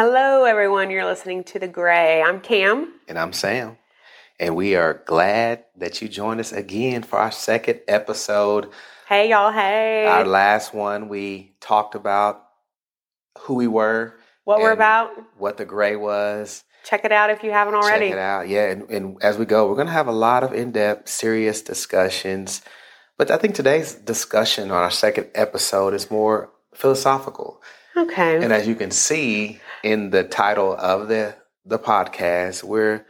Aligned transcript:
Hello, 0.00 0.44
everyone. 0.44 0.90
You're 0.90 1.04
listening 1.04 1.42
to 1.42 1.58
The 1.58 1.66
Gray. 1.66 2.22
I'm 2.22 2.40
Cam. 2.40 2.92
And 3.08 3.18
I'm 3.18 3.32
Sam. 3.32 3.78
And 4.38 4.54
we 4.54 4.76
are 4.76 5.02
glad 5.06 5.64
that 5.76 6.00
you 6.00 6.08
joined 6.08 6.38
us 6.38 6.52
again 6.52 7.02
for 7.02 7.18
our 7.18 7.32
second 7.32 7.80
episode. 7.88 8.70
Hey, 9.08 9.30
y'all. 9.30 9.50
Hey. 9.50 10.06
Our 10.06 10.24
last 10.24 10.72
one, 10.72 11.08
we 11.08 11.56
talked 11.60 11.96
about 11.96 12.44
who 13.40 13.54
we 13.54 13.66
were, 13.66 14.14
what 14.44 14.60
we're 14.60 14.70
about. 14.70 15.10
what 15.36 15.56
the 15.56 15.64
gray 15.64 15.96
was. 15.96 16.62
Check 16.84 17.04
it 17.04 17.10
out 17.10 17.30
if 17.30 17.42
you 17.42 17.50
haven't 17.50 17.74
already. 17.74 18.10
Check 18.10 18.12
it 18.12 18.20
out. 18.20 18.48
Yeah. 18.48 18.70
And, 18.70 18.88
and 18.90 19.20
as 19.20 19.36
we 19.36 19.46
go, 19.46 19.68
we're 19.68 19.74
going 19.74 19.88
to 19.88 19.92
have 19.92 20.06
a 20.06 20.12
lot 20.12 20.44
of 20.44 20.52
in 20.52 20.70
depth, 20.70 21.08
serious 21.08 21.60
discussions. 21.60 22.62
But 23.16 23.32
I 23.32 23.36
think 23.36 23.56
today's 23.56 23.96
discussion 23.96 24.70
on 24.70 24.76
our 24.76 24.92
second 24.92 25.26
episode 25.34 25.92
is 25.92 26.08
more 26.08 26.52
philosophical. 26.72 27.60
Okay. 27.96 28.36
And 28.36 28.52
as 28.52 28.68
you 28.68 28.76
can 28.76 28.92
see 28.92 29.60
in 29.88 30.10
the 30.10 30.24
title 30.24 30.76
of 30.76 31.08
the 31.08 31.34
the 31.64 31.78
podcast, 31.78 32.62
we're 32.64 33.04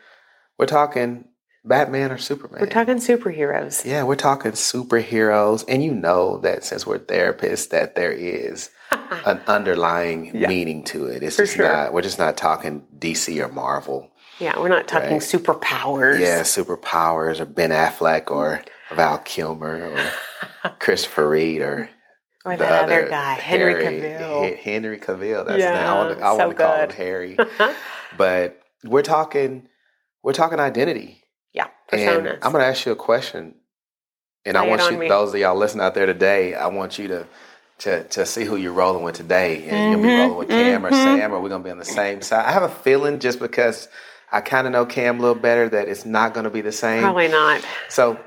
we're 0.59 0.67
talking 0.67 1.25
Batman 1.65 2.11
or 2.13 2.19
Superman. 2.19 2.61
we're 2.61 2.67
talking 2.69 2.97
superheroes. 2.97 3.85
yeah, 3.85 4.03
we're 4.05 4.15
talking 4.17 4.53
superheroes, 4.53 5.65
and 5.69 5.83
you 5.83 5.93
know 5.93 6.39
that 6.39 6.65
since 6.65 6.87
we're 6.87 6.99
therapists, 6.99 7.69
that 7.71 7.95
there 7.95 8.13
is 8.13 8.71
an 9.27 9.41
underlying 9.47 10.35
Yeah. 10.35 10.49
meaning 10.49 10.83
to 10.85 11.07
it. 11.07 11.23
It's 11.23 11.37
For 11.37 11.43
just 11.43 11.57
sure. 11.57 11.69
not. 11.71 11.93
We're 11.93 12.03
just 12.03 12.19
not 12.19 12.37
talking 12.37 12.87
DC 12.99 13.45
or 13.45 13.49
Marvel. 13.53 14.11
yeah, 14.39 14.59
we're 14.59 14.69
not 14.69 14.89
talking 14.89 15.13
Right. 15.13 15.21
superpowers. 15.21 16.21
Yeah, 16.21 16.41
superpowers 16.43 17.41
or 17.41 17.45
Ben 17.45 17.71
Affleck 17.71 18.31
or 18.31 18.63
Val 18.95 19.19
Kilmer 19.19 19.91
or 20.65 20.71
Christopher 20.79 21.29
Reeve 21.29 21.63
or 21.63 21.91
Or 22.45 22.53
the 22.57 22.65
that 22.65 22.85
other 22.85 23.01
other 23.01 23.09
guy, 23.11 23.35
Henry 23.35 23.73
Harry- 23.75 24.01
Cavill. 24.01 24.45
H- 24.45 24.61
Henry 24.63 24.99
Cavill. 24.99 25.47
That's 25.47 25.59
Yeah, 25.61 25.73
the 25.73 25.79
name. 25.79 25.89
I 25.89 25.95
want 25.97 26.19
to, 26.19 26.25
I 26.25 26.31
so 26.31 26.37
want 26.39 26.51
to 26.57 26.63
call 26.63 26.77
him. 26.77 26.91
Harry. 26.91 27.37
but 28.17 28.61
we're 28.85 29.03
talking 29.03 29.69
we're 30.23 30.33
talking 30.33 30.59
identity. 30.61 31.23
yeah, 31.53 31.67
And 31.93 32.01
personas. 32.27 32.39
I'm 32.43 32.53
going 32.53 32.63
to 32.63 32.67
ask 32.69 32.85
you 32.87 32.93
a 32.93 32.97
question. 32.97 33.55
And 34.45 34.57
I 34.57 34.63
want 34.67 34.91
you 34.91 34.99
me. 34.99 35.09
those 35.09 35.35
of 35.35 35.41
y'all 35.41 35.57
listening 35.57 35.85
out 35.85 35.95
there 35.95 36.07
today, 36.07 36.55
I 36.55 36.69
want 36.69 36.99
you 36.99 37.09
to 37.09 37.27
to 37.81 38.05
to 38.05 38.25
see 38.27 38.45
who 38.45 38.57
you're 38.57 38.73
rolling 38.73 39.03
with 39.05 39.15
today. 39.17 39.69
And 39.69 39.91
going 39.91 40.03
to 40.03 40.09
be 40.09 40.15
Mhm, 40.15 40.19
rolling 40.19 40.39
with 40.39 40.49
Cam 40.49 40.87
or 40.87 40.91
mhm. 40.91 40.95
Sam 40.95 41.33
or 41.33 41.41
we're 41.41 41.49
going 41.49 41.63
to 41.63 41.67
be 41.67 41.71
on 41.73 41.79
the 41.79 41.85
same 41.85 42.23
side. 42.23 42.45
I 42.47 42.53
have 42.53 42.63
a 42.63 42.69
feeling 42.69 43.19
just 43.19 43.39
because 43.41 43.89
I 44.33 44.41
kind 44.41 44.67
of 44.67 44.73
know 44.73 44.87
Cam 44.87 45.19
a 45.19 45.23
little 45.23 45.35
better 45.41 45.69
that 45.69 45.89
it's 45.89 46.05
not 46.05 46.35
going 46.35 46.45
to 46.45 46.51
be 46.51 46.61
the 46.61 46.73
same. 46.73 47.03
Probably 47.03 47.29
not. 47.29 47.65
So, 47.89 48.19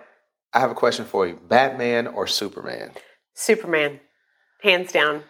I 0.54 0.59
have 0.59 0.72
a 0.72 0.76
question 0.76 1.06
for 1.06 1.28
you. 1.28 1.39
Batman 1.48 2.08
or 2.08 2.28
Superman? 2.28 2.92
Superman. 3.34 4.00
Hands 4.62 4.92
down. 4.92 5.24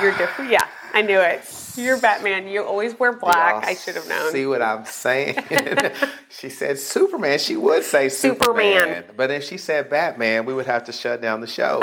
You're 0.00 0.12
different. 0.18 0.50
Yeah, 0.50 0.66
I 0.92 1.02
knew 1.02 1.20
it. 1.20 1.40
You're 1.76 1.98
Batman. 1.98 2.48
You 2.48 2.64
always 2.64 2.98
wear 2.98 3.12
black. 3.12 3.62
Y'all 3.62 3.70
I 3.70 3.74
should 3.74 3.96
have 3.96 4.08
known. 4.08 4.32
See 4.32 4.46
what 4.46 4.62
I'm 4.62 4.84
saying? 4.84 5.36
she 6.28 6.48
said 6.48 6.78
Superman. 6.78 7.38
She 7.38 7.56
would 7.56 7.84
say 7.84 8.08
Superman. 8.08 8.80
Superman. 8.80 9.04
But 9.16 9.30
if 9.30 9.44
she 9.44 9.56
said 9.56 9.88
Batman, 9.88 10.44
we 10.44 10.54
would 10.54 10.66
have 10.66 10.84
to 10.84 10.92
shut 10.92 11.22
down 11.22 11.40
the 11.40 11.46
show. 11.46 11.80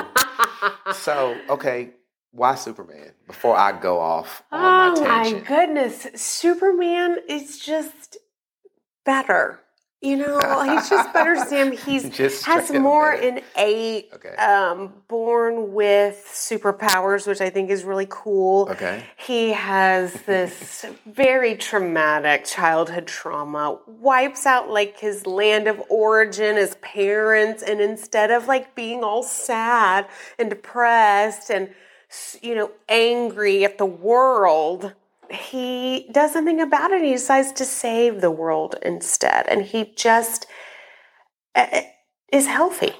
so, 0.93 1.35
okay, 1.49 1.91
why 2.31 2.55
Superman? 2.55 3.11
Before 3.27 3.55
I 3.55 3.79
go 3.79 3.99
off 3.99 4.43
on 4.51 4.97
Oh 4.97 5.01
my 5.01 5.31
my 5.31 5.39
goodness. 5.39 6.07
Superman 6.15 7.17
is 7.27 7.59
just 7.59 8.17
better. 9.05 9.61
You 10.01 10.15
know, 10.15 10.39
he's 10.63 10.89
just 10.89 11.11
better, 11.13 11.35
Sam. 11.35 11.73
He's 11.73 12.09
Just 12.09 12.45
has 12.45 12.71
more 12.71 13.11
better. 13.17 13.41
innate, 13.57 14.09
Okay. 14.13 14.35
um, 14.35 14.93
born 15.09 15.73
with 15.73 16.23
superpowers, 16.25 17.27
which 17.27 17.41
I 17.41 17.49
think 17.49 17.69
is 17.69 17.83
really 17.83 18.07
cool. 18.09 18.69
Okay. 18.71 19.03
He 19.17 19.49
has 19.51 20.13
this 20.21 20.85
very 21.05 21.55
traumatic 21.55 22.45
childhood 22.45 23.07
trauma, 23.07 23.79
wipes 23.87 24.45
out 24.45 24.69
like 24.69 24.97
his 24.99 25.25
land 25.27 25.67
of 25.67 25.81
origin, 25.89 26.55
his 26.55 26.75
parents, 26.75 27.61
and 27.61 27.81
instead 27.81 28.31
of 28.31 28.47
like 28.47 28.75
being 28.75 29.03
all 29.03 29.21
sad 29.23 30.07
and 30.37 30.49
depressed 30.49 31.51
and, 31.51 31.69
you 32.41 32.55
know, 32.55 32.71
angry 32.87 33.65
at 33.65 33.77
the 33.77 33.85
world, 33.85 34.93
he 35.31 36.09
does 36.11 36.33
something 36.33 36.59
about 36.61 36.91
it. 36.91 37.03
He 37.03 37.11
decides 37.11 37.51
to 37.53 37.65
save 37.65 38.21
the 38.21 38.31
world 38.31 38.75
instead. 38.81 39.47
And 39.47 39.63
he 39.63 39.93
just 39.95 40.45
uh, 41.55 41.81
is 42.31 42.47
healthy. 42.47 42.93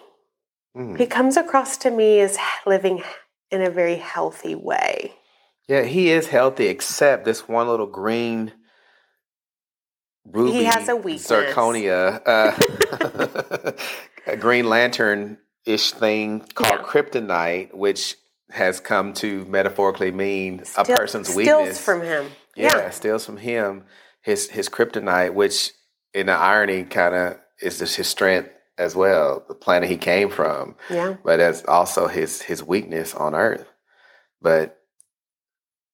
Mm. 0.75 0.97
He 0.97 1.06
comes 1.06 1.38
across 1.38 1.78
to 1.78 1.91
me 1.91 2.19
as 2.19 2.38
living 2.66 3.03
in 3.51 3.62
a 3.62 3.69
very 3.69 3.95
healthy 3.95 4.56
way. 4.56 5.13
Yeah, 5.68 5.84
he 5.84 6.09
is 6.09 6.28
healthy, 6.28 6.68
except 6.68 7.25
this 7.25 7.47
one 7.47 7.68
little 7.68 7.88
green 7.88 8.53
ruby 10.25 10.59
He 10.59 10.63
has 10.66 10.89
a 10.89 10.95
weakness. 10.95 11.28
zirconia, 11.28 12.22
uh, 12.25 13.72
a 14.28 14.38
Green 14.38 14.68
Lantern 14.68 15.38
ish 15.66 15.91
thing 15.91 16.41
called 16.56 16.79
Yeah. 16.81 16.85
kryptonite, 16.85 17.73
which 17.73 18.16
has 18.52 18.80
come 18.80 19.14
to 19.14 19.46
metaphorically 19.46 20.12
mean 20.12 20.64
a 20.78 20.84
person's 20.86 21.28
steals 21.28 21.36
weakness. 21.38 21.78
Steals 21.78 21.80
from 21.82 22.02
him. 22.02 22.26
yeah, 22.56 22.78
Yeah. 22.78 22.90
steals 22.90 23.26
from 23.26 23.38
him 23.38 23.84
his 24.22 24.50
his 24.50 24.68
kryptonite, 24.70 25.34
which 25.34 25.72
in 26.14 26.26
the 26.28 26.34
irony 26.34 26.84
kind 26.84 27.16
of 27.16 27.38
is 27.62 27.80
just 27.80 27.96
his 27.96 28.08
strength 28.08 28.50
as 28.78 28.96
well, 28.96 29.44
the 29.48 29.54
planet 29.56 29.90
he 29.90 29.98
came 29.98 30.30
from 30.30 30.76
Yeah. 30.90 31.16
but 31.24 31.38
that's 31.38 31.64
also 31.66 32.08
his 32.08 32.42
his 32.42 32.64
weakness 32.64 33.14
on 33.14 33.36
earth. 33.36 33.66
But 34.42 34.76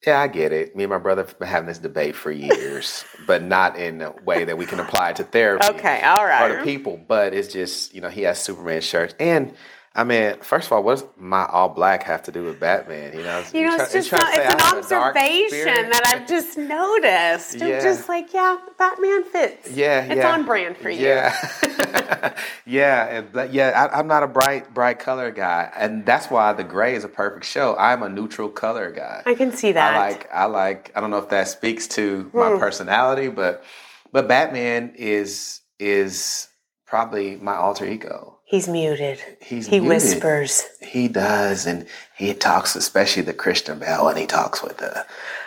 yeah, 0.05 0.19
I 0.21 0.27
get 0.27 0.51
it. 0.51 0.75
Me 0.75 0.83
and 0.83 0.91
my 0.91 0.99
brother 0.99 1.23
have 1.23 1.39
been 1.39 1.47
having 1.47 1.67
this 1.67 1.79
debate 1.79 2.15
for 2.15 2.31
years, 2.31 3.03
but 3.27 3.41
not 3.41 3.75
in 3.77 4.01
a 4.01 4.11
way 4.23 4.45
that 4.45 4.57
we 4.57 4.65
can 4.67 4.79
apply 4.79 5.09
it 5.11 5.15
to 5.17 5.23
therapy 5.23 5.65
Okay. 5.67 6.01
all 6.03 6.23
right. 6.25 6.51
or 6.51 6.57
to 6.59 6.63
people. 6.63 6.99
But 7.07 7.33
it's 7.33 7.51
just 7.51 7.93
you 7.93 8.01
know 8.01 8.09
he 8.09 8.21
has 8.23 8.39
Superman 8.39 8.81
shirts, 8.81 9.15
and 9.19 9.53
I 9.97 10.03
mean, 10.03 10.35
first 10.41 10.65
of 10.67 10.73
all, 10.73 10.83
what 10.83 10.99
does 10.99 11.05
my 11.17 11.45
all 11.45 11.69
black 11.69 12.03
have 12.03 12.23
to 12.23 12.31
do 12.31 12.43
with 12.43 12.59
Batman? 12.59 13.13
You 13.13 13.23
know, 13.23 13.43
You 13.53 13.65
know, 13.65 13.75
it's 13.77 13.93
just 13.93 14.11
not, 14.11 14.27
it's 14.33 14.53
an 14.53 14.59
I 14.59 14.63
have 14.75 14.85
a 14.85 14.89
dark 14.89 15.15
observation 15.15 15.89
that 15.89 16.01
I've 16.13 16.27
just 16.27 16.57
noticed. 16.57 17.61
I'm 17.61 17.69
Yeah. 17.69 17.81
just 17.81 18.09
like, 18.09 18.33
yeah, 18.33 18.57
Batman 18.77 19.23
fits. 19.23 19.71
Yeah, 19.71 20.01
It's 20.03 20.15
yeah. 20.17 20.33
on 20.33 20.43
brand 20.45 20.75
for 20.75 20.89
you. 20.89 21.05
Yeah, 21.07 21.33
yeah, 22.65 23.05
and 23.07 23.31
but 23.31 23.53
yeah. 23.53 23.87
I, 23.89 23.97
I'm 23.99 24.07
not 24.07 24.23
a 24.23 24.27
bright, 24.27 24.73
bright 24.73 24.99
color 24.99 25.31
guy, 25.31 25.71
and 25.77 26.05
that's 26.05 26.29
why 26.29 26.51
the 26.53 26.63
gray 26.65 26.95
is 26.95 27.03
a 27.05 27.07
perfect 27.09 27.45
show. 27.45 27.75
I'm 27.77 28.03
a 28.03 28.09
neutral 28.09 28.49
color 28.49 28.91
guy. 28.91 29.23
I 29.25 29.33
can 29.35 29.51
see 29.53 29.71
that. 29.71 29.93
I 29.95 29.97
like, 30.09 30.29
I 30.33 30.45
like. 30.45 30.91
I 30.95 30.99
don't 31.01 31.09
know 31.11 31.19
if 31.19 31.29
that 31.29 31.47
speaks 31.47 31.87
to 31.89 32.29
my 32.33 32.49
Hmm. 32.51 32.59
personality, 32.59 33.29
but 33.29 33.63
but 34.11 34.27
Batman 34.27 34.93
is 34.97 35.61
is 35.79 36.47
probably 36.85 37.37
my 37.37 37.55
alter 37.55 37.85
ego. 37.85 38.34
He's 38.47 38.67
muted. 38.67 39.19
He's 39.41 39.65
he 39.67 39.79
muted. 39.79 39.89
whispers. 39.89 40.63
He 40.81 41.07
does, 41.07 41.65
and 41.65 41.87
he 42.15 42.33
talks, 42.33 42.75
especially 42.75 43.23
the 43.23 43.33
Christian 43.33 43.79
Bale, 43.79 44.07
and 44.07 44.19
he 44.19 44.27
talks 44.27 44.61
with 44.61 44.77
the, 44.77 45.05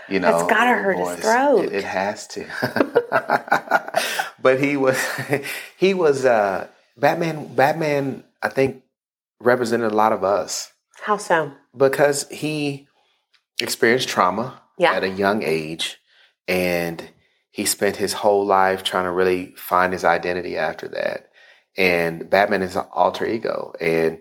you 0.09 0.19
know, 0.19 0.41
it's 0.41 0.51
gotta 0.51 0.75
hurt 0.83 0.97
his 0.99 1.21
throat. 1.21 1.65
It, 1.67 1.73
it 1.73 1.85
has 1.85 2.27
to. 2.29 2.45
but 4.43 4.61
he 4.61 4.77
was, 4.77 4.99
he 5.77 5.95
was 5.95 6.25
uh, 6.25 6.67
Batman. 6.97 7.55
Batman, 7.55 8.25
I 8.43 8.49
think, 8.49 8.83
represented 9.41 9.93
a 9.93 9.95
lot 9.95 10.13
of 10.13 10.25
us 10.25 10.73
How 11.03 11.17
so? 11.17 11.53
because 11.77 12.29
he 12.31 12.89
experienced 13.61 14.09
trauma 14.09 14.61
Yeah. 14.77 14.93
at 14.93 15.05
a 15.05 15.09
young 15.09 15.43
age, 15.45 15.99
and 16.49 17.11
he 17.51 17.65
spent 17.65 17.97
his 17.97 18.13
whole 18.13 18.45
life 18.45 18.83
trying 18.83 19.05
to 19.05 19.13
really 19.13 19.55
find 19.57 19.93
his 19.93 20.05
identity 20.05 20.57
after 20.57 20.89
that. 20.89 21.28
And 21.79 22.29
Batman 22.29 22.63
is 22.63 22.75
an 22.75 22.87
alter 22.93 23.25
ego, 23.25 23.73
and 23.81 24.19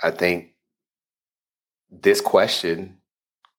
I 0.00 0.12
think 0.12 0.52
this 1.90 2.20
question, 2.20 2.98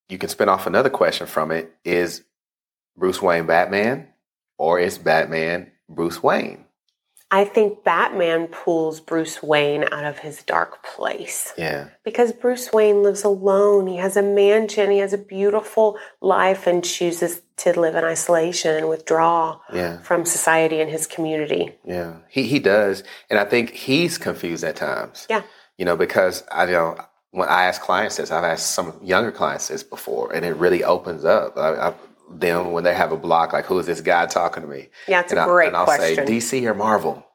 you 0.07 0.17
can 0.17 0.29
spin 0.29 0.47
off 0.47 0.65
another 0.65 0.89
question 0.89 1.27
from 1.27 1.51
it: 1.51 1.75
Is 1.83 2.23
Bruce 2.95 3.21
Wayne 3.21 3.45
Batman, 3.45 4.07
or 4.57 4.79
is 4.79 4.97
Batman 4.97 5.73
Bruce 5.89 6.23
Wayne? 6.23 6.66
I 7.29 7.43
think 7.43 7.83
Batman 7.83 8.47
pulls 8.47 9.01
Bruce 9.01 9.43
Wayne 9.43 9.83
out 9.91 10.05
of 10.05 10.19
his 10.19 10.43
dark 10.43 10.81
place. 10.83 11.53
Yeah, 11.57 11.89
Because 12.05 12.31
Bruce 12.31 12.71
Wayne 12.71 13.03
lives 13.03 13.23
alone. 13.23 13.87
He 13.87 13.97
has 13.97 14.15
a 14.15 14.21
mansion. 14.21 14.91
He 14.91 14.99
has 14.99 15.11
a 15.11 15.17
beautiful 15.17 15.97
life 16.21 16.67
and 16.67 16.83
chooses 16.83 17.41
to 17.57 17.77
live 17.77 17.95
in 17.95 18.05
isolation 18.05 18.75
and 18.77 18.87
withdraw 18.87 19.59
yeah, 19.73 19.99
from 20.03 20.25
society 20.25 20.79
and 20.79 20.89
his 20.89 21.05
community. 21.05 21.75
yeah. 21.83 22.13
He 22.29 22.43
he 22.43 22.59
does, 22.59 23.03
and 23.29 23.37
I 23.39 23.45
think 23.45 23.71
he's 23.71 24.17
confused 24.17 24.63
at 24.63 24.75
times. 24.77 25.27
Yeah. 25.29 25.41
you 25.77 25.83
know, 25.83 25.97
because 25.97 26.43
I 26.51 26.65
you 26.65 26.71
know 26.71 26.97
when 27.31 27.49
I 27.49 27.65
ask 27.65 27.81
clients 27.81 28.17
this, 28.17 28.31
I've 28.31 28.43
asked 28.43 28.71
some 28.71 28.93
younger 29.03 29.31
clients 29.31 29.67
this 29.67 29.83
before, 29.83 30.33
and 30.33 30.45
it 30.45 30.55
really 30.55 30.83
opens 30.83 31.25
up. 31.25 31.57
I, 31.57 31.89
I, 31.89 31.93
them 32.29 32.71
when 32.71 32.83
they 32.83 32.93
have 32.93 33.11
a 33.11 33.17
block, 33.17 33.53
like, 33.53 33.65
who 33.65 33.79
is 33.79 33.85
this 33.85 34.01
guy 34.01 34.25
talking 34.25 34.63
to 34.63 34.69
me? 34.69 34.89
Yeah, 35.07 35.21
it's 35.21 35.31
and 35.31 35.39
a 35.39 35.43
I, 35.43 35.45
great 35.45 35.67
and 35.67 35.77
I'll 35.77 35.85
question. 35.85 36.27
say 36.27 36.61
DC 36.61 36.63
or 36.65 36.73
Marvel, 36.73 37.25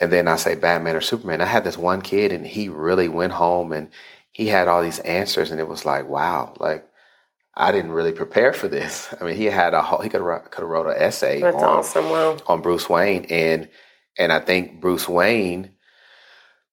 and 0.00 0.12
then 0.12 0.28
I 0.28 0.36
say 0.36 0.54
Batman 0.54 0.96
or 0.96 1.00
Superman. 1.00 1.40
I 1.40 1.46
had 1.46 1.64
this 1.64 1.78
one 1.78 2.02
kid, 2.02 2.32
and 2.32 2.46
he 2.46 2.68
really 2.68 3.08
went 3.08 3.32
home 3.32 3.72
and 3.72 3.90
he 4.32 4.46
had 4.48 4.66
all 4.66 4.82
these 4.82 4.98
answers, 5.00 5.50
and 5.50 5.60
it 5.60 5.68
was 5.68 5.84
like, 5.84 6.08
wow, 6.08 6.54
like 6.58 6.86
I 7.54 7.70
didn't 7.70 7.92
really 7.92 8.12
prepare 8.12 8.52
for 8.52 8.66
this. 8.66 9.14
I 9.20 9.24
mean, 9.24 9.36
he 9.36 9.44
had 9.44 9.74
a 9.74 9.82
whole, 9.82 10.00
he 10.00 10.08
could 10.08 10.22
have 10.22 10.50
could 10.50 10.62
have 10.62 10.70
wrote 10.70 10.86
an 10.86 10.96
essay 10.96 11.40
That's 11.40 11.56
on, 11.56 11.64
awesome. 11.64 12.10
Wow. 12.10 12.38
on 12.46 12.62
Bruce 12.62 12.88
Wayne, 12.88 13.26
and 13.26 13.68
and 14.18 14.32
I 14.32 14.40
think 14.40 14.80
Bruce 14.80 15.08
Wayne 15.08 15.70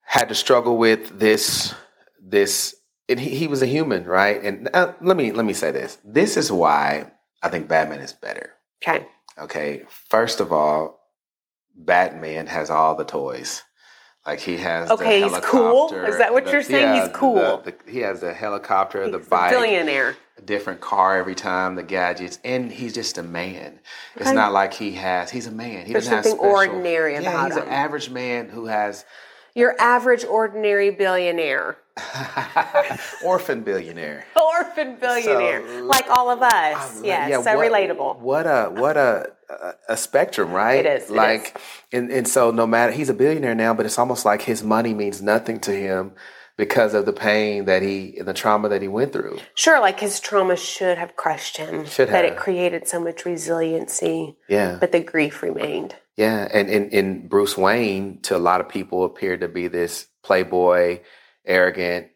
had 0.02 0.30
to 0.30 0.36
struggle 0.36 0.78
with 0.78 1.20
this 1.20 1.74
this. 2.22 2.76
And 3.08 3.20
he, 3.20 3.32
he 3.32 3.48
was 3.48 3.64
a 3.64 3.66
human, 3.66 4.06
right? 4.06 4.40
And 4.44 4.70
uh, 4.72 4.94
let 5.02 5.18
me 5.18 5.32
let 5.32 5.44
me 5.44 5.54
say 5.54 5.72
this: 5.72 5.98
this 6.06 6.38
is 6.38 6.52
why 6.52 7.12
I 7.42 7.50
think 7.50 7.68
Batman 7.68 8.00
is 8.00 8.14
better. 8.14 8.52
Okay. 8.84 9.06
Okay, 9.38 9.84
first 10.10 10.40
of 10.42 10.52
all, 10.52 11.00
Batman 11.76 12.48
has 12.48 12.70
all 12.70 12.96
the 12.96 13.06
toys. 13.06 13.64
Like 14.26 14.42
he 14.42 14.58
has. 14.58 14.92
Okay, 14.92 15.22
the 15.22 15.30
he's 15.30 15.40
cool? 15.46 15.94
Is 15.94 16.18
that 16.18 16.34
what 16.34 16.44
the- 16.46 16.52
you're 16.52 16.62
saying? 16.64 17.02
He's 17.02 17.10
cool. 17.16 17.62
the- 17.64 17.72
the- 17.72 17.92
he 17.92 18.00
has 18.00 18.20
the 18.20 18.34
helicopter, 18.34 19.04
He's 19.04 19.12
the 19.14 19.18
a 19.18 19.22
bike, 19.22 19.52
billionaire. 19.52 20.18
a 20.38 20.42
different 20.42 20.82
car 20.82 21.18
every 21.18 21.36
time, 21.36 21.76
the 21.76 21.84
gadgets, 21.84 22.38
and 22.44 22.70
he's 22.72 22.94
just 22.94 23.18
a 23.18 23.24
man. 23.24 23.80
It's 24.16 24.28
Okay. 24.28 24.36
not 24.36 24.52
like 24.52 24.74
he 24.74 24.92
has. 24.94 25.32
He's 25.32 25.48
a 25.48 25.52
man. 25.52 25.86
He 25.86 25.94
There's 25.94 26.04
doesn't 26.04 26.16
have 26.18 26.26
something 26.26 26.40
special- 26.40 26.56
ordinary 26.58 27.14
Yeah, 27.14 27.22
about 27.22 27.46
he's 27.48 27.56
him. 27.56 27.62
He's 27.64 27.68
an 27.70 27.74
average 27.74 28.10
man 28.10 28.50
who 28.50 28.66
has 28.66 29.06
Your 29.56 29.76
average 29.80 30.26
ordinary 30.26 30.90
billionaire. 30.92 31.78
orphan 33.24 33.62
billionaire. 33.62 34.26
Orphan 34.60 34.96
billionaire. 35.00 35.62
So- 35.68 35.84
like 35.86 36.10
all 36.10 36.30
of 36.30 36.42
us. 36.42 37.02
Yes. 37.04 37.30
yeah, 37.30 37.42
so 37.42 37.56
what- 37.58 37.72
relatable. 37.72 38.20
What 38.20 38.46
a 38.46 38.70
what 38.70 38.98
a 38.98 39.32
a, 39.88 39.98
spectrum, 39.98 40.52
right? 40.52 40.86
It 40.86 41.02
is, 41.02 41.10
it 41.10 41.16
like, 41.16 41.60
and 41.92 42.12
and 42.12 42.28
so 42.28 42.52
no 42.52 42.68
matter 42.68 42.92
he's 42.92 43.10
a 43.10 43.14
billionaire 43.16 43.56
now, 43.56 43.74
but 43.74 43.86
it's 43.86 43.98
almost 43.98 44.24
like 44.26 44.44
his 44.44 44.64
money 44.64 44.94
means 44.94 45.22
nothing 45.24 45.60
to 45.62 45.72
him 45.72 46.12
because 46.56 46.94
of 46.94 47.06
the 47.08 47.14
pain 47.14 47.66
that 47.66 47.82
he 47.82 48.16
and 48.20 48.28
the 48.28 48.34
trauma 48.34 48.70
that 48.70 48.82
he 48.82 48.88
went 48.88 49.12
through. 49.12 49.40
Sure, 49.56 49.80
like 49.80 50.00
his 50.00 50.20
trauma 50.20 50.56
should 50.56 50.98
have 51.00 51.16
crushed 51.16 51.58
him. 51.58 51.86
Should 51.86 52.10
have. 52.10 52.22
That 52.22 52.26
it 52.26 52.38
created 52.38 52.88
so 52.88 53.00
much 53.00 53.26
resiliency, 53.26 54.36
Yeah, 54.48 54.78
but 54.80 54.92
the 54.92 55.00
grief 55.00 55.42
remained. 55.42 55.96
yeah, 56.16 56.48
and 56.54 56.70
and 56.70 56.94
and 56.94 57.30
Bruce 57.30 57.58
Wayne 57.58 58.22
to 58.24 58.36
a 58.36 58.40
lot 58.40 58.62
of 58.62 58.70
people 58.70 59.04
appeared 59.04 59.42
to 59.42 59.48
be 59.48 59.68
this 59.68 60.06
playboy, 60.22 61.00
arrogant. 61.46 62.08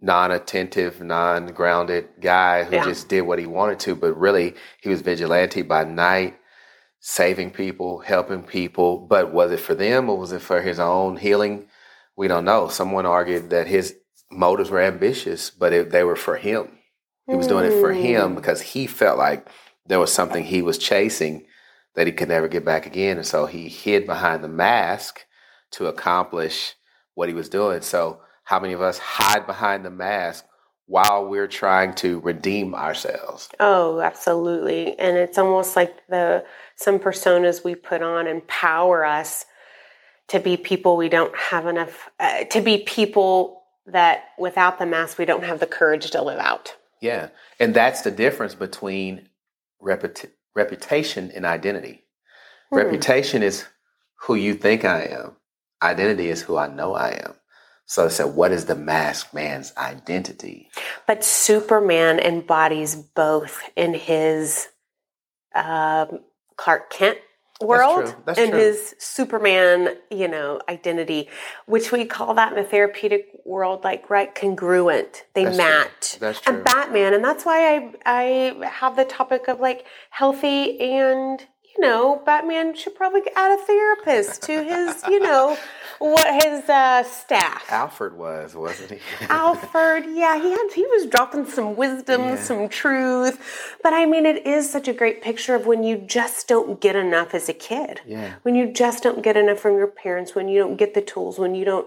Non-attentive, 0.00 1.00
non-grounded 1.02 2.08
guy 2.20 2.64
who 2.64 2.76
Yeah. 2.76 2.84
just 2.84 3.08
did 3.08 3.22
what 3.22 3.38
he 3.38 3.46
wanted 3.46 3.78
to, 3.80 3.94
but 3.94 4.18
really 4.18 4.54
he 4.80 4.88
was 4.88 5.02
vigilante 5.02 5.62
by 5.62 5.84
night, 5.84 6.36
saving 7.00 7.50
people, 7.50 7.98
helping 8.00 8.42
people. 8.42 8.98
But 8.98 9.32
was 9.32 9.52
it 9.52 9.60
for 9.60 9.74
them 9.74 10.08
or 10.08 10.18
was 10.18 10.32
it 10.32 10.40
for 10.42 10.62
his 10.62 10.78
own 10.80 11.16
healing? 11.16 11.66
We 12.16 12.28
don't 12.28 12.44
know. 12.44 12.68
Someone 12.68 13.06
argued 13.06 13.50
that 13.50 13.66
his 13.66 13.94
motives 14.30 14.70
were 14.70 14.80
ambitious, 14.80 15.50
but 15.50 15.72
it, 15.72 15.90
they 15.90 16.04
were 16.04 16.16
for 16.16 16.36
him. 16.36 16.78
He 17.26 17.36
was 17.36 17.46
doing 17.46 17.64
it 17.70 17.80
for 17.80 17.92
him 17.92 18.30
Hmm. 18.30 18.34
because 18.34 18.60
he 18.60 18.86
felt 18.86 19.16
like 19.18 19.46
there 19.86 20.00
was 20.00 20.12
something 20.12 20.44
he 20.44 20.62
was 20.62 20.78
chasing 20.78 21.46
that 21.94 22.06
he 22.06 22.12
could 22.12 22.28
never 22.28 22.48
get 22.48 22.64
back 22.64 22.86
again. 22.86 23.18
And 23.18 23.26
so 23.26 23.46
he 23.46 23.68
hid 23.68 24.06
behind 24.06 24.42
the 24.42 24.48
mask 24.48 25.24
to 25.72 25.86
accomplish 25.86 26.74
what 27.14 27.28
he 27.28 27.34
was 27.34 27.48
doing. 27.48 27.82
So, 27.82 28.20
how 28.50 28.58
many 28.58 28.72
of 28.72 28.82
us 28.82 28.98
hide 28.98 29.46
behind 29.46 29.84
the 29.84 29.90
mask 29.90 30.44
while 30.86 31.28
we're 31.28 31.46
trying 31.46 31.94
to 31.94 32.18
redeem 32.18 32.74
ourselves? 32.74 33.48
Oh, 33.60 34.00
absolutely. 34.00 34.98
And 34.98 35.16
it's 35.16 35.38
almost 35.38 35.76
like 35.76 36.04
the 36.08 36.44
some 36.74 36.98
personas 36.98 37.62
we 37.62 37.76
put 37.76 38.02
on 38.02 38.26
empower 38.26 39.04
us 39.04 39.44
to 40.26 40.40
be 40.40 40.56
people 40.56 40.96
we 40.96 41.08
don't 41.08 41.34
have 41.36 41.68
enough 41.68 42.10
uh, 42.18 42.42
to 42.46 42.60
be 42.60 42.78
people 42.78 43.62
that 43.86 44.24
without 44.36 44.80
the 44.80 44.86
mask 44.86 45.16
we 45.16 45.26
don't 45.26 45.44
have 45.44 45.60
the 45.60 45.66
courage 45.66 46.10
to 46.10 46.20
live 46.20 46.40
out. 46.40 46.74
Yeah. 47.00 47.28
And 47.60 47.72
that's 47.72 48.00
the 48.00 48.10
difference 48.10 48.56
between 48.56 49.28
reput- 49.80 50.28
reputation 50.56 51.30
and 51.30 51.44
identity. 51.44 52.02
Hmm. 52.70 52.78
Reputation 52.78 53.44
is 53.44 53.64
who 54.22 54.34
you 54.34 54.54
think 54.54 54.84
I 54.84 55.02
am, 55.02 55.36
identity 55.80 56.30
is 56.30 56.42
who 56.42 56.56
I 56.56 56.66
know 56.66 56.94
I 56.94 57.10
am. 57.10 57.34
So 57.90 58.04
I 58.04 58.08
said, 58.08 58.36
what 58.36 58.52
is 58.52 58.66
the 58.66 58.76
masked 58.76 59.34
man's 59.34 59.72
identity? 59.76 60.70
But 61.08 61.24
Superman 61.24 62.20
embodies 62.20 62.94
both 62.94 63.68
in 63.74 63.94
his 63.94 64.68
um, 65.56 66.20
Clark 66.56 66.90
Kent 66.90 67.18
world 67.60 68.06
true. 68.06 68.14
That's 68.24 68.38
and 68.38 68.50
true. 68.50 68.60
his 68.60 68.94
Superman, 69.00 69.96
you 70.08 70.28
know, 70.28 70.60
identity, 70.68 71.28
which 71.66 71.90
we 71.90 72.04
call 72.04 72.34
that 72.34 72.52
in 72.52 72.62
the 72.62 72.68
therapeutic 72.68 73.26
world 73.44 73.82
like 73.82 74.08
right 74.08 74.32
congruent. 74.36 75.24
They 75.34 75.46
That's 75.46 75.56
true. 75.56 75.66
match. 75.66 76.18
That's 76.20 76.40
true. 76.42 76.54
And 76.54 76.64
Batman, 76.64 77.12
and 77.12 77.24
that's 77.24 77.44
why 77.44 77.74
I 77.74 77.92
I 78.06 78.66
have 78.68 78.94
the 78.94 79.04
topic 79.04 79.48
of 79.48 79.58
like 79.58 79.84
healthy 80.10 80.78
and 80.78 81.44
you 81.76 81.82
know, 81.86 82.20
Batman 82.26 82.74
should 82.74 82.94
probably 82.94 83.22
add 83.36 83.58
a 83.58 83.62
therapist 83.62 84.42
to 84.42 84.62
his, 84.62 85.02
you 85.08 85.20
know, 85.20 85.56
what 85.98 86.42
his 86.44 86.68
uh, 86.68 87.02
staff. 87.04 87.64
Alfred 87.70 88.14
was, 88.16 88.54
wasn't 88.54 88.90
he? 88.92 88.98
Alfred, 89.28 90.04
yeah, 90.12 90.40
he 90.40 90.50
had 90.50 90.68
he 90.74 90.82
was 90.86 91.06
dropping 91.06 91.46
some 91.46 91.76
wisdom, 91.76 92.20
Yeah. 92.22 92.36
some 92.36 92.68
truth. 92.68 93.76
But 93.82 93.92
I 93.92 94.06
mean 94.06 94.26
it 94.26 94.46
is 94.46 94.70
such 94.70 94.88
a 94.88 94.92
great 94.92 95.22
picture 95.22 95.54
of 95.54 95.66
when 95.66 95.82
you 95.84 95.96
just 95.96 96.48
don't 96.48 96.80
get 96.80 96.96
enough 96.96 97.34
as 97.34 97.48
a 97.48 97.54
kid. 97.54 98.00
yeah. 98.06 98.34
When 98.42 98.54
you 98.54 98.72
just 98.72 99.02
don't 99.02 99.22
get 99.22 99.36
enough 99.36 99.58
from 99.60 99.76
your 99.76 99.86
parents, 99.86 100.34
when 100.34 100.48
you 100.48 100.58
don't 100.58 100.76
get 100.76 100.94
the 100.94 101.02
tools, 101.02 101.38
when 101.38 101.54
you 101.54 101.64
don't 101.64 101.86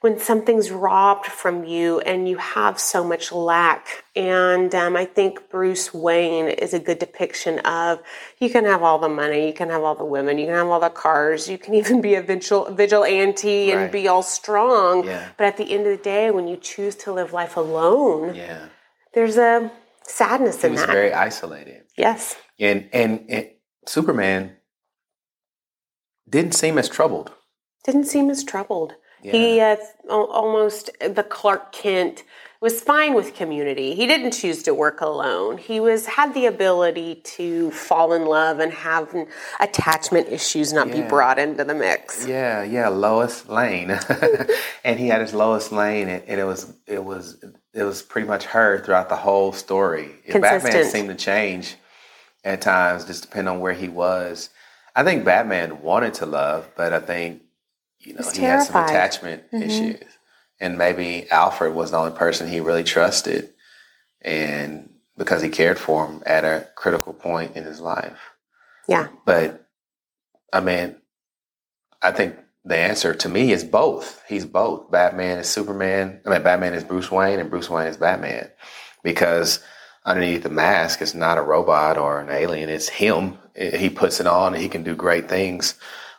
when 0.00 0.18
something's 0.18 0.70
robbed 0.70 1.26
from 1.26 1.62
you 1.64 2.00
and 2.00 2.26
you 2.26 2.38
have 2.38 2.80
so 2.80 3.04
much 3.04 3.30
lack. 3.32 4.04
And 4.16 4.74
um, 4.74 4.96
I 4.96 5.04
think 5.04 5.50
Bruce 5.50 5.92
Wayne 5.92 6.48
is 6.48 6.72
a 6.72 6.78
good 6.78 6.98
depiction 6.98 7.58
of 7.60 8.00
you 8.38 8.48
can 8.48 8.64
have 8.64 8.82
all 8.82 8.98
the 8.98 9.10
money, 9.10 9.46
you 9.48 9.52
can 9.52 9.68
have 9.68 9.82
all 9.82 9.94
the 9.94 10.04
women, 10.04 10.38
you 10.38 10.46
can 10.46 10.54
have 10.54 10.68
all 10.68 10.80
the 10.80 10.88
cars, 10.88 11.48
you 11.50 11.58
can 11.58 11.74
even 11.80 12.00
be 12.00 12.14
a 12.14 12.22
vigil, 12.22 12.70
vigilante 12.72 13.70
and 13.72 13.80
Right. 13.82 13.92
be 13.92 14.08
all 14.08 14.22
strong. 14.22 15.04
Yeah. 15.06 15.28
But 15.36 15.44
at 15.48 15.56
the 15.58 15.70
end 15.70 15.86
of 15.86 15.96
the 15.98 16.02
day, 16.02 16.30
when 16.30 16.48
you 16.48 16.56
choose 16.56 16.94
to 16.96 17.12
live 17.12 17.32
life 17.34 17.56
alone, 17.58 18.34
Yeah. 18.34 18.68
there's 19.12 19.36
a 19.36 19.70
sadness 20.04 20.62
He 20.62 20.68
in 20.68 20.72
was 20.72 20.80
that. 20.82 20.90
very 20.90 21.12
isolated. 21.12 21.82
yes. 21.96 22.36
And, 22.58 22.88
and 22.92 23.24
and 23.30 23.48
Superman 23.86 24.56
didn't 26.28 26.52
seem 26.54 26.78
as 26.78 26.88
troubled. 26.88 27.32
Didn't 27.84 28.04
seem 28.04 28.30
as 28.30 28.44
troubled. 28.44 28.94
Yeah. 29.22 29.32
He 29.32 29.60
uh, 29.60 29.76
almost 30.08 30.90
the 31.00 31.22
Clark 31.22 31.72
Kent 31.72 32.24
was 32.60 32.82
fine 32.82 33.14
with 33.14 33.34
community. 33.34 33.94
He 33.94 34.06
didn't 34.06 34.32
choose 34.32 34.62
to 34.64 34.74
work 34.74 35.00
alone. 35.00 35.56
He 35.56 35.80
was 35.80 36.06
had 36.06 36.34
the 36.34 36.44
ability 36.44 37.22
to 37.36 37.70
fall 37.70 38.12
in 38.12 38.26
love 38.26 38.58
and 38.58 38.70
have 38.72 39.14
attachment 39.60 40.28
issues 40.28 40.72
not 40.72 40.92
be 40.92 41.00
brought 41.00 41.38
into 41.38 41.64
the 41.64 41.74
mix. 41.74 42.26
Yeah, 42.26 42.62
yeah, 42.62 42.88
Lois 42.88 43.48
Lane, 43.48 43.90
and 44.84 45.00
he 45.00 45.08
had 45.08 45.22
his 45.22 45.32
Lois 45.32 45.72
Lane, 45.72 46.08
and, 46.08 46.22
and 46.24 46.40
it 46.40 46.44
was 46.44 46.72
it 46.86 47.02
was 47.02 47.42
it 47.72 47.82
was 47.82 48.02
pretty 48.02 48.28
much 48.28 48.44
her 48.44 48.82
throughout 48.84 49.08
the 49.08 49.16
whole 49.16 49.52
story. 49.52 50.10
Batman 50.30 50.84
seemed 50.84 51.08
to 51.08 51.14
change 51.14 51.76
at 52.44 52.60
times, 52.60 53.06
just 53.06 53.22
depending 53.22 53.54
on 53.54 53.60
where 53.60 53.72
he 53.72 53.88
was. 53.88 54.50
I 54.94 55.02
think 55.04 55.24
Batman 55.24 55.82
wanted 55.82 56.14
to 56.14 56.26
love, 56.26 56.68
but 56.76 56.92
I 56.92 57.00
think 57.00 57.42
you 58.00 58.14
know 58.14 58.30
he 58.30 58.42
had 58.42 58.64
some 58.64 58.84
attachment 58.84 59.44
mm-hmm. 59.52 59.62
issues, 59.62 60.18
and 60.58 60.78
maybe 60.78 61.30
Alfred 61.30 61.74
was 61.74 61.90
the 61.90 61.98
only 61.98 62.16
person 62.16 62.48
he 62.48 62.60
really 62.60 62.84
trusted, 62.84 63.50
and 64.22 64.90
because 65.16 65.42
he 65.42 65.50
cared 65.50 65.78
for 65.78 66.06
him 66.06 66.22
at 66.24 66.44
a 66.44 66.66
critical 66.76 67.12
point 67.12 67.56
in 67.56 67.64
his 67.64 67.80
life. 67.80 68.18
Yeah. 68.88 69.08
But 69.26 69.66
I 70.52 70.60
mean, 70.60 70.96
I 72.00 72.10
think 72.10 72.36
the 72.64 72.76
answer 72.76 73.14
to 73.14 73.28
me 73.28 73.52
is 73.52 73.64
both. 73.64 74.22
He's 74.26 74.46
both. 74.46 74.90
Batman 74.90 75.38
is 75.38 75.48
Superman. 75.48 76.20
I 76.26 76.30
mean, 76.30 76.42
Batman 76.42 76.74
is 76.74 76.84
Bruce 76.84 77.10
Wayne, 77.10 77.38
and 77.38 77.50
Bruce 77.50 77.68
Wayne 77.68 77.86
is 77.86 77.98
Batman. 77.98 78.50
Because 79.02 79.62
underneath 80.04 80.42
the 80.42 80.50
mask, 80.50 81.02
it's 81.02 81.14
not 81.14 81.38
a 81.38 81.42
robot 81.42 81.98
or 81.98 82.20
an 82.20 82.30
alien. 82.30 82.68
It's 82.68 82.88
him. 82.88 83.38
He 83.54 83.90
puts 83.90 84.20
it 84.20 84.26
on, 84.26 84.54
and 84.54 84.62
he 84.62 84.68
can 84.68 84.82
do 84.82 84.94
great 84.94 85.28
things 85.28 85.74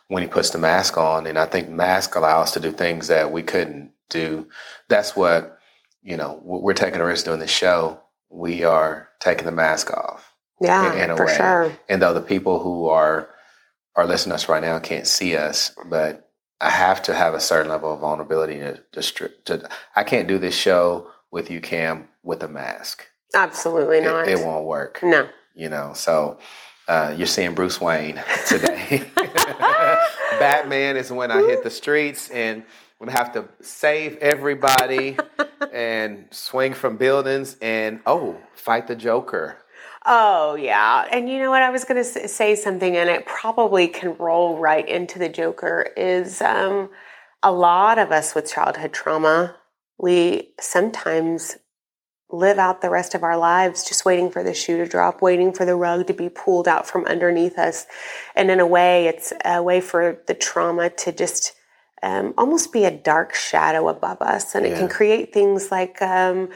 when 0.08 0.22
he 0.22 0.28
puts 0.28 0.50
the 0.50 0.58
mask 0.58 0.96
on. 0.98 1.26
And 1.26 1.38
I 1.38 1.46
think 1.46 1.68
mask 1.68 2.14
allows 2.14 2.48
us 2.48 2.52
to 2.54 2.60
do 2.60 2.72
things 2.72 3.08
that 3.08 3.32
we 3.32 3.42
couldn't 3.42 3.92
do. 4.10 4.48
That's 4.88 5.16
what 5.16 5.58
you 6.02 6.16
know. 6.16 6.40
We're 6.42 6.74
taking 6.74 7.00
a 7.00 7.04
risk 7.06 7.24
doing 7.24 7.40
this 7.40 7.50
show. 7.50 8.00
We 8.30 8.64
are 8.64 9.08
taking 9.20 9.44
the 9.46 9.52
mask 9.52 9.90
off 9.90 10.32
Yeah, 10.60 10.92
in, 10.94 10.98
in 11.04 11.10
a 11.10 11.16
for 11.16 11.26
way. 11.26 11.36
sure. 11.36 11.76
And 11.88 12.00
though 12.02 12.14
the 12.14 12.20
people 12.22 12.60
who 12.62 12.88
are 12.88 13.28
are 13.94 14.06
listening 14.06 14.30
to 14.30 14.34
us 14.36 14.48
right 14.48 14.62
now 14.62 14.78
can't 14.78 15.06
see 15.06 15.36
us, 15.36 15.74
but 15.86 16.30
I 16.60 16.70
have 16.70 17.02
to 17.04 17.14
have 17.14 17.34
a 17.34 17.40
certain 17.40 17.70
level 17.70 17.92
of 17.92 18.00
vulnerability 18.00 18.58
to, 18.60 18.80
to, 19.02 19.30
to 19.44 19.68
I 19.96 20.04
can't 20.04 20.28
do 20.28 20.38
this 20.38 20.54
show 20.54 21.08
with 21.30 21.50
you, 21.50 21.60
Cam, 21.60 22.08
with 22.22 22.42
a 22.42 22.48
mask. 22.48 23.04
Absolutely 23.34 23.98
It, 23.98 24.04
not. 24.04 24.28
it 24.28 24.38
won't 24.38 24.64
work. 24.66 25.00
No. 25.02 25.28
You 25.54 25.68
know, 25.68 25.92
so 25.94 26.38
uh, 26.88 27.14
you're 27.16 27.26
seeing 27.26 27.54
Bruce 27.54 27.80
Wayne 27.80 28.22
today. 28.46 29.10
Batman 30.38 30.96
is 30.96 31.10
when 31.10 31.30
I 31.30 31.42
hit 31.42 31.62
the 31.62 31.70
streets 31.70 32.30
and 32.30 32.64
gonna 32.98 33.12
have 33.12 33.32
to 33.32 33.48
save 33.60 34.16
everybody 34.18 35.16
and 35.72 36.26
swing 36.30 36.74
from 36.74 36.96
buildings 36.96 37.56
and 37.60 38.00
oh, 38.06 38.36
fight 38.54 38.86
the 38.86 38.96
Joker. 38.96 39.58
Oh, 40.04 40.56
yeah. 40.56 41.06
And 41.10 41.28
you 41.28 41.38
know 41.38 41.50
what? 41.50 41.62
I 41.62 41.70
was 41.70 41.84
going 41.84 42.02
to 42.02 42.28
say 42.28 42.56
something, 42.56 42.96
and 42.96 43.08
it 43.08 43.24
probably 43.24 43.86
can 43.86 44.16
roll 44.16 44.58
right 44.58 44.88
into 44.88 45.20
the 45.20 45.28
Joker. 45.28 45.90
Is 45.96 46.42
um, 46.42 46.90
a 47.42 47.52
lot 47.52 47.98
of 47.98 48.10
us 48.10 48.34
with 48.34 48.52
childhood 48.52 48.92
trauma, 48.92 49.54
we 49.98 50.54
sometimes 50.60 51.56
live 52.32 52.58
out 52.58 52.80
the 52.80 52.90
rest 52.90 53.14
of 53.14 53.22
our 53.22 53.36
lives 53.36 53.86
just 53.86 54.04
waiting 54.04 54.30
for 54.30 54.42
the 54.42 54.54
shoe 54.54 54.78
to 54.78 54.86
drop, 54.86 55.22
waiting 55.22 55.52
for 55.52 55.64
the 55.64 55.76
rug 55.76 56.06
to 56.06 56.14
be 56.14 56.28
pulled 56.28 56.66
out 56.66 56.86
from 56.86 57.04
underneath 57.04 57.58
us. 57.58 57.86
And 58.34 58.50
in 58.50 58.58
a 58.58 58.66
way, 58.66 59.06
it's 59.06 59.32
a 59.44 59.62
way 59.62 59.80
for 59.80 60.18
the 60.26 60.34
trauma 60.34 60.90
to 60.90 61.12
just 61.12 61.52
um, 62.02 62.34
almost 62.36 62.72
be 62.72 62.84
a 62.84 62.90
dark 62.90 63.34
shadow 63.34 63.88
above 63.88 64.20
us. 64.20 64.54
And 64.54 64.66
yeah. 64.66 64.72
it 64.72 64.78
can 64.78 64.88
create 64.88 65.32
things 65.32 65.70
like, 65.70 66.00
um, 66.02 66.48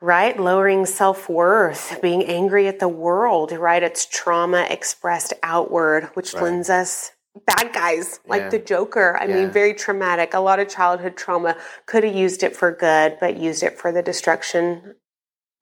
right, 0.00 0.38
lowering 0.38 0.84
self 0.86 1.28
worth, 1.28 2.00
being 2.02 2.24
angry 2.24 2.68
at 2.68 2.80
the 2.80 2.88
world, 2.88 3.52
right? 3.52 3.82
It's 3.82 4.06
trauma 4.06 4.66
expressed 4.68 5.32
outward, 5.42 6.10
which 6.14 6.34
right. 6.34 6.42
lends 6.42 6.68
us 6.68 7.12
bad 7.46 7.72
guys 7.72 8.20
like 8.26 8.42
yeah. 8.42 8.48
the 8.50 8.58
Joker. 8.58 9.16
I 9.20 9.26
yeah. 9.26 9.34
mean, 9.34 9.50
very 9.50 9.74
traumatic. 9.74 10.34
A 10.34 10.40
lot 10.40 10.58
of 10.58 10.68
childhood 10.68 11.16
trauma 11.16 11.56
could 11.86 12.04
have 12.04 12.14
used 12.14 12.42
it 12.42 12.56
for 12.56 12.72
good, 12.72 13.18
but 13.20 13.36
used 13.36 13.62
it 13.62 13.78
for 13.78 13.92
the 13.92 14.02
destruction 14.02 14.94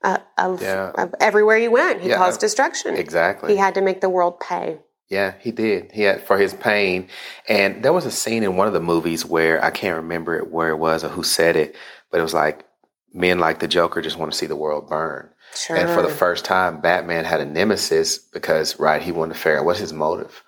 uh, 0.03 0.19
of, 0.39 0.63
yeah. 0.63 0.93
of, 0.97 1.15
everywhere 1.21 1.59
he 1.59 1.69
went. 1.69 2.03
He 2.03 2.11
caused 2.11 2.41
destruction. 2.41 2.97
Exactly. 2.97 3.53
He 3.53 3.59
had 3.59 3.75
to 3.75 3.81
make 3.81 4.01
the 4.01 4.11
world 4.11 4.39
pay. 4.39 4.79
Yeah, 5.09 5.35
he 5.41 5.51
did. 5.51 5.93
He 5.93 6.03
had 6.03 6.23
for 6.23 6.39
his 6.39 6.55
pain. 6.55 7.09
And 7.49 7.83
there 7.83 7.93
was 7.93 8.07
a 8.07 8.11
scene 8.11 8.43
in 8.43 8.57
one 8.57 8.67
of 8.67 8.73
the 8.73 8.81
movies 8.81 9.25
where 9.25 9.63
I 9.65 9.71
can't 9.71 9.97
remember 9.97 10.37
it, 10.37 10.51
where 10.51 10.71
it 10.71 10.77
was 10.77 11.05
or 11.05 11.09
who 11.09 11.23
said 11.23 11.57
it, 11.57 11.77
but 12.11 12.21
it 12.21 12.23
was 12.23 12.35
like 12.35 12.65
men 13.13 13.39
like 13.39 13.61
the 13.61 13.69
Joker 13.69 14.03
just 14.03 14.19
want 14.19 14.33
to 14.33 14.39
see 14.39 14.47
the 14.47 14.57
world 14.57 14.89
burn. 14.89 15.31
Sure. 15.55 15.77
And 15.77 15.89
for 15.89 16.03
the 16.03 16.09
first 16.09 16.45
time, 16.45 16.81
Batman 16.81 17.25
had 17.25 17.41
a 17.41 17.45
nemesis 17.45 18.19
because, 18.19 18.79
right, 18.79 19.01
he 19.01 19.13
wanted 19.13 19.35
to 19.35 19.41
figure 19.41 19.59
out 19.59 19.65
what's 19.65 19.79
his 19.79 19.93
motive 19.93 20.43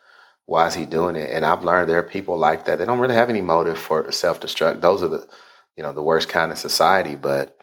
why 0.46 0.66
is 0.66 0.74
he 0.74 0.86
doing 0.86 1.16
it? 1.16 1.30
And 1.30 1.44
I've 1.44 1.64
learned 1.64 1.90
there 1.90 1.98
are 1.98 2.04
people 2.04 2.38
like 2.38 2.64
that. 2.64 2.78
They 2.78 2.84
don't 2.86 3.00
really 3.00 3.14
have 3.14 3.28
any 3.28 3.42
motive 3.42 3.78
for 3.78 4.10
self 4.12 4.40
destruct. 4.40 4.80
Those 4.80 5.02
are 5.02 5.08
the, 5.08 5.28
you 5.76 5.82
know, 5.82 5.92
the 5.92 6.02
worst 6.02 6.28
kind 6.28 6.50
of 6.50 6.58
society, 6.58 7.16
but 7.16 7.56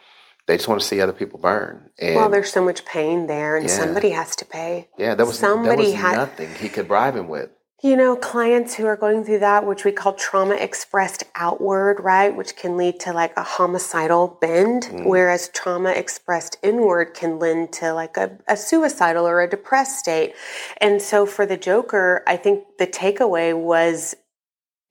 they 0.45 0.57
just 0.57 0.67
want 0.67 0.81
to 0.81 0.87
see 0.87 0.99
other 0.99 1.13
people 1.13 1.39
burn. 1.39 1.89
And 1.97 2.15
well, 2.15 2.29
there's 2.29 2.51
so 2.51 2.63
much 2.63 2.85
pain 2.85 3.27
there, 3.27 3.55
and 3.55 3.67
yeah. 3.67 3.75
somebody 3.75 4.09
has 4.09 4.35
to 4.35 4.45
pay. 4.45 4.89
Yeah, 4.97 5.15
there 5.15 5.25
was 5.25 5.39
somebody 5.39 5.83
there 5.83 5.91
was 5.93 6.01
had, 6.01 6.15
nothing 6.15 6.53
he 6.55 6.69
could 6.69 6.87
bribe 6.87 7.15
him 7.15 7.29
with 7.29 7.49
you 7.83 7.97
know, 7.97 8.15
clients 8.15 8.75
who 8.75 8.85
are 8.85 8.95
going 8.95 9.25
through 9.25 9.39
that, 9.39 9.65
which 9.65 9.83
we 9.83 9.91
call 9.91 10.13
trauma 10.13 10.55
expressed 10.55 11.25
outward, 11.35 11.99
right? 11.99 12.33
Which 12.33 12.55
can 12.55 12.77
lead 12.77 12.97
to 13.01 13.11
like 13.11 13.35
a 13.35 13.43
homicidal 13.43 14.37
bend, 14.39 14.83
mm. 14.83 15.05
whereas 15.05 15.49
trauma 15.49 15.89
expressed 15.89 16.55
inward 16.63 17.13
can 17.13 17.39
lend 17.39 17.73
to 17.73 17.93
like 17.93 18.15
a, 18.15 18.39
a, 18.47 18.55
suicidal 18.55 19.27
or 19.27 19.41
a 19.41 19.49
depressed 19.49 19.99
state. 19.99 20.33
And 20.77 21.01
so 21.01 21.25
for 21.25 21.45
the 21.45 21.57
Joker, 21.57 22.23
I 22.25 22.37
think 22.37 22.63
the 22.79 22.87
takeaway 22.87 23.53
was 23.53 24.15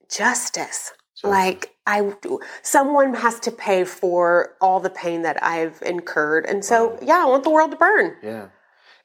justice. 0.07 0.91
Sure. 1.15 1.31
Like 1.31 1.73
I, 1.87 2.13
someone 2.61 3.15
has 3.15 3.39
to 3.39 3.51
pay 3.51 3.85
for 3.85 4.53
all 4.61 4.79
the 4.79 4.91
pain 4.91 5.23
that 5.23 5.41
I've 5.41 5.81
incurred. 5.83 6.45
And 6.45 6.63
so, 6.63 6.99
yeah, 7.01 7.23
I 7.23 7.25
want 7.25 7.43
the 7.43 7.49
world 7.49 7.71
to 7.71 7.77
burn. 7.77 8.17
Yeah. 8.21 8.49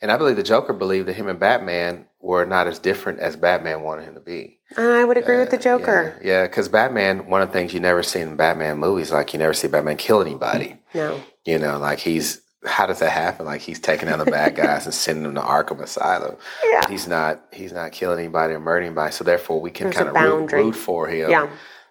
And 0.01 0.13
I 0.13 0.17
believe 0.17 0.37
the 0.37 0.43
Joker 0.43 0.73
believed 0.73 1.09
that 1.09 1.15
him 1.15 1.29
and 1.29 1.41
Batman 1.41 2.07
were 2.21 2.45
not 2.45 2.67
as 2.67 2.79
different 2.79 3.21
as 3.21 3.37
Batman 3.37 3.83
wanted 3.83 4.05
him 4.05 4.15
to 4.15 4.21
be. 4.21 4.59
I 4.77 5.05
would 5.05 5.17
agree 5.17 5.37
uh, 5.37 5.41
with 5.41 5.51
the 5.51 5.59
Joker. 5.59 6.19
Yeah, 6.23 6.45
because 6.45 6.67
yeah, 6.69 6.73
Batman, 6.73 7.27
one 7.27 7.43
of 7.43 7.49
the 7.49 7.53
things 7.53 7.73
you 7.73 7.81
never 7.81 8.03
see 8.03 8.21
in 8.21 8.37
Batman 8.37 8.79
movies, 8.79 9.11
like 9.11 9.33
you 9.33 9.39
never 9.39 9.55
see 9.55 9.69
Batman 9.69 9.97
kill 9.97 10.21
anybody. 10.21 10.77
No. 10.95 11.21
You 11.45 11.59
know, 11.59 11.79
like 11.79 11.99
he's, 11.99 12.41
how 12.65 12.87
does 12.87 12.99
that 13.01 13.11
happen? 13.11 13.47
Like 13.47 13.61
he's 13.61 13.81
taking 13.81 14.09
out 14.09 14.19
the 14.19 14.31
bad 14.31 14.55
guys 14.57 14.85
and 14.85 14.95
sending 14.95 15.25
them 15.25 15.35
to 15.35 15.41
Arkham 15.41 15.81
Asylum. 15.81 16.37
Yeah. 16.65 16.89
He's 16.89 17.09
not, 17.09 17.43
he's 17.53 17.73
not 17.73 17.93
killing 17.93 18.19
anybody 18.19 18.55
or 18.55 18.61
murdering 18.61 18.87
anybody. 18.87 19.13
So 19.13 19.25
therefore 19.25 19.61
we 19.61 19.71
can 19.71 19.91
kind 19.91 20.09
of 20.09 20.15
root, 20.15 20.53
root, 20.53 20.77
for 20.77 21.09
him 21.09 21.31
yeah. 21.31 21.49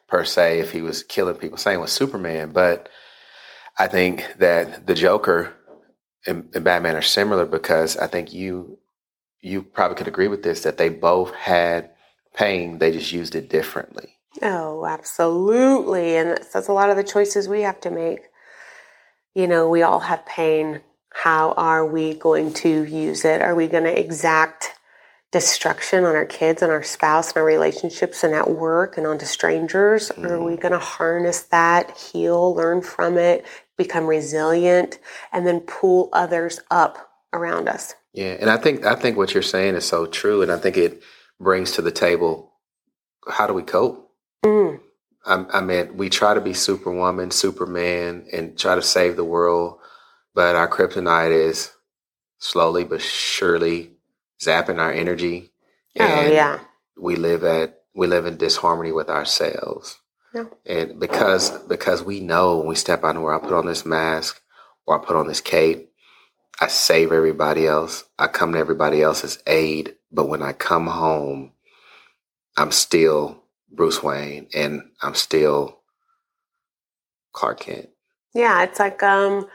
per 0.07 0.23
se 0.23 0.59
if 0.59 0.71
he 0.71 0.81
was 0.81 1.03
killing 1.03 1.35
people. 1.35 1.57
Same 1.57 1.81
with 1.81 1.89
Superman. 1.89 2.51
But 2.51 2.89
I 3.77 3.87
think 3.87 4.25
that 4.37 4.87
the 4.87 4.93
Joker 4.93 5.56
and, 6.25 6.49
and 6.53 6.63
Batman 6.63 6.95
are 6.95 7.01
similar 7.01 7.45
because 7.45 7.97
I 7.97 8.07
think 8.07 8.33
you 8.33 8.77
you 9.41 9.61
probably 9.61 9.95
could 9.95 10.07
agree 10.07 10.27
with 10.27 10.43
this 10.43 10.63
that 10.63 10.77
they 10.77 10.89
both 10.89 11.33
had 11.33 11.91
pain, 12.33 12.77
they 12.77 12.91
just 12.91 13.11
used 13.11 13.35
it 13.35 13.49
differently. 13.49 14.17
Oh, 14.41 14.85
absolutely. 14.85 16.15
And 16.15 16.39
that's 16.53 16.67
a 16.67 16.73
lot 16.73 16.89
of 16.89 16.95
the 16.95 17.03
choices 17.03 17.47
we 17.47 17.61
have 17.61 17.81
to 17.81 17.89
make. 17.89 18.19
You 19.33 19.47
know, 19.47 19.67
we 19.67 19.81
all 19.81 19.99
have 19.99 20.25
pain. 20.25 20.81
How 21.11 21.53
are 21.53 21.85
we 21.85 22.13
going 22.13 22.53
to 22.55 22.83
use 22.83 23.25
it? 23.25 23.41
Are 23.41 23.55
we 23.55 23.67
going 23.67 23.85
to 23.85 23.99
exact 23.99 24.76
destruction 25.31 26.05
on 26.05 26.15
our 26.15 26.25
kids 26.25 26.61
and 26.61 26.71
our 26.71 26.83
spouse 26.83 27.29
and 27.29 27.37
our 27.37 27.45
relationships 27.45 28.23
and 28.23 28.33
at 28.33 28.49
work 28.49 28.97
and 28.97 29.05
onto 29.05 29.25
strangers? 29.25 30.09
Mm. 30.09 30.29
Are 30.29 30.43
we 30.43 30.53
mm-hmm. 30.53 30.61
going 30.61 30.71
to 30.71 30.79
harness 30.79 31.41
that, 31.43 31.97
heal, 31.97 32.55
learn 32.55 32.81
from 32.81 33.17
it, 33.17 33.45
become 33.77 34.05
resilient, 34.05 34.99
and 35.31 35.45
then 35.45 35.59
pull 35.61 36.09
others 36.13 36.59
up 36.71 37.09
around 37.33 37.67
us? 37.67 37.95
Yeah, 38.13 38.37
and 38.39 38.49
I 38.49 38.57
think 38.57 38.85
I 38.85 38.95
think 38.95 39.17
what 39.17 39.33
you're 39.33 39.43
saying 39.43 39.75
is 39.75 39.85
so 39.85 40.05
true, 40.05 40.41
and 40.41 40.51
I 40.51 40.57
think 40.57 40.77
it 40.77 41.03
brings 41.39 41.73
to 41.73 41.81
the 41.81 41.91
table 41.91 42.51
how 43.29 43.45
do 43.45 43.53
we 43.53 43.63
cope. 43.63 44.11
Mm. 44.43 44.79
I, 45.25 45.45
I 45.53 45.61
mean, 45.61 45.97
we 45.97 46.09
try 46.09 46.33
to 46.33 46.41
be 46.41 46.53
Superwoman, 46.53 47.31
Superman, 47.31 48.25
and 48.31 48.57
try 48.57 48.75
to 48.75 48.81
save 48.81 49.17
the 49.17 49.25
world, 49.25 49.79
but 50.33 50.55
our 50.55 50.67
kryptonite 50.67 51.31
is 51.31 51.71
slowly 52.39 52.85
but 52.85 53.01
surely 53.01 53.96
zapping 54.39 54.79
our 54.79 54.91
energy. 54.91 55.51
Oh, 55.99 56.03
and 56.03 56.27
oh 56.27 56.31
yeah. 56.31 56.59
We 56.97 57.15
live 57.15 57.43
at 57.43 57.81
we 57.95 58.07
live 58.07 58.25
in 58.25 58.37
disharmony 58.37 58.91
with 58.91 59.09
ourselves. 59.09 59.97
Yeah. 60.33 60.45
And 60.65 60.99
because 60.99 61.49
because 61.67 62.03
we 62.03 62.19
know 62.19 62.57
when 62.57 62.67
we 62.67 62.75
step 62.75 63.03
out 63.03 63.15
and 63.15 63.23
where 63.23 63.33
I 63.33 63.39
put 63.39 63.53
on 63.53 63.65
this 63.65 63.85
mask 63.85 64.41
or 64.85 65.01
I 65.01 65.05
put 65.05 65.15
on 65.15 65.27
this 65.27 65.41
cape, 65.41 65.91
I 66.59 66.67
save 66.67 67.11
everybody 67.11 67.67
else. 67.67 68.03
I 68.17 68.27
come 68.27 68.53
to 68.53 68.59
everybody 68.59 69.01
else's 69.01 69.41
aid. 69.47 69.95
But 70.11 70.29
when 70.29 70.41
I 70.41 70.53
come 70.53 70.87
home, 70.87 71.53
I'm 72.55 72.71
still 72.71 73.43
Bruce 73.69 74.01
Wayne 74.01 74.47
and 74.53 74.81
I'm 75.01 75.15
still 75.15 75.79
Clark 77.33 77.61
Kent. 77.61 77.89
Yeah, 78.33 78.63
it's 78.63 78.79
like 78.79 79.01
um 79.03 79.47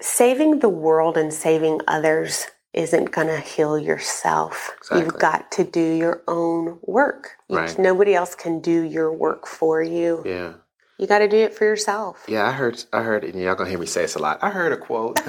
saving 0.00 0.58
the 0.58 0.68
world 0.68 1.16
and 1.16 1.32
saving 1.32 1.80
others 1.88 2.46
isn't 2.76 3.10
going 3.10 3.28
to 3.28 3.40
heal 3.40 3.78
yourself. 3.78 4.74
Exactly. 4.78 5.00
You've 5.00 5.18
got 5.18 5.50
to 5.52 5.64
do 5.64 5.80
your 5.80 6.22
own 6.28 6.78
work. 6.82 7.36
Right. 7.48 7.76
Nobody 7.78 8.14
else 8.14 8.34
can 8.34 8.60
do 8.60 8.82
your 8.82 9.12
work 9.12 9.46
for 9.46 9.82
you. 9.82 10.22
Yeah. 10.24 10.52
You 10.98 11.06
got 11.06 11.18
to 11.18 11.28
do 11.28 11.36
it 11.36 11.52
for 11.52 11.64
yourself. 11.64 12.24
Yeah, 12.26 12.46
I 12.46 12.52
heard. 12.52 12.82
I 12.90 13.02
heard, 13.02 13.22
and 13.22 13.38
y'all 13.38 13.54
gonna 13.54 13.68
hear 13.68 13.78
me 13.78 13.84
say 13.84 14.02
this 14.02 14.14
a 14.14 14.18
lot. 14.18 14.38
I 14.42 14.48
heard 14.48 14.72
a 14.72 14.78
quote. 14.78 15.20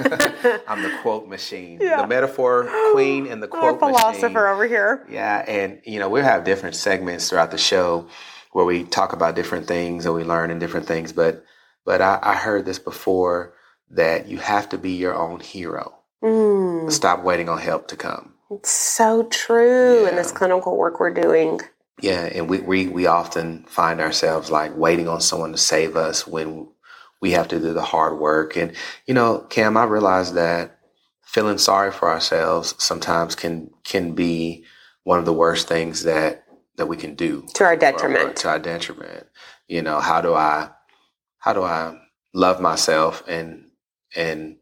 I'm 0.66 0.82
the 0.82 0.96
quote 1.02 1.28
machine, 1.28 1.78
yeah. 1.82 2.00
the 2.00 2.06
metaphor 2.06 2.66
queen, 2.92 3.26
and 3.26 3.42
the 3.42 3.48
quote 3.48 3.74
Our 3.74 3.78
philosopher 3.78 4.28
machine. 4.28 4.36
over 4.36 4.66
here. 4.66 5.06
Yeah, 5.10 5.44
and 5.46 5.82
you 5.84 5.98
know 5.98 6.08
we'll 6.08 6.24
have 6.24 6.44
different 6.44 6.74
segments 6.74 7.28
throughout 7.28 7.50
the 7.50 7.58
show 7.58 8.08
where 8.52 8.64
we 8.64 8.84
talk 8.84 9.12
about 9.12 9.36
different 9.36 9.66
things 9.66 10.06
and 10.06 10.14
we 10.14 10.24
learn 10.24 10.50
in 10.50 10.58
different 10.58 10.86
things. 10.86 11.12
But 11.12 11.44
but 11.84 12.00
I, 12.00 12.18
I 12.22 12.34
heard 12.36 12.64
this 12.64 12.78
before 12.78 13.52
that 13.90 14.26
you 14.26 14.38
have 14.38 14.70
to 14.70 14.78
be 14.78 14.92
your 14.92 15.14
own 15.14 15.40
hero. 15.40 15.97
Mm. 16.22 16.90
Stop 16.90 17.22
waiting 17.22 17.48
on 17.48 17.58
help 17.58 17.88
to 17.88 17.96
come. 17.96 18.34
It's 18.50 18.70
so 18.70 19.24
true 19.24 20.02
yeah. 20.02 20.10
in 20.10 20.16
this 20.16 20.32
clinical 20.32 20.76
work 20.76 21.00
we're 21.00 21.14
doing. 21.14 21.60
Yeah, 22.00 22.24
and 22.24 22.48
we, 22.48 22.60
we 22.60 22.88
we 22.88 23.06
often 23.06 23.64
find 23.64 24.00
ourselves 24.00 24.50
like 24.50 24.76
waiting 24.76 25.08
on 25.08 25.20
someone 25.20 25.52
to 25.52 25.58
save 25.58 25.96
us 25.96 26.26
when 26.26 26.68
we 27.20 27.32
have 27.32 27.48
to 27.48 27.58
do 27.58 27.72
the 27.72 27.82
hard 27.82 28.18
work. 28.18 28.56
And 28.56 28.72
you 29.06 29.14
know, 29.14 29.40
Cam, 29.50 29.76
I 29.76 29.84
realize 29.84 30.34
that 30.34 30.78
feeling 31.22 31.58
sorry 31.58 31.90
for 31.90 32.08
ourselves 32.08 32.74
sometimes 32.78 33.34
can 33.34 33.70
can 33.84 34.14
be 34.14 34.64
one 35.02 35.18
of 35.18 35.24
the 35.24 35.32
worst 35.32 35.68
things 35.68 36.04
that 36.04 36.44
that 36.76 36.86
we 36.86 36.96
can 36.96 37.14
do 37.14 37.46
to 37.54 37.64
our 37.64 37.76
detriment. 37.76 38.36
to 38.36 38.48
our 38.48 38.58
detriment. 38.58 39.26
You 39.66 39.82
know, 39.82 40.00
how 40.00 40.20
do 40.20 40.34
I 40.34 40.70
how 41.38 41.52
do 41.52 41.62
I 41.62 41.98
love 42.32 42.60
myself 42.60 43.24
and 43.26 43.70
and 44.14 44.57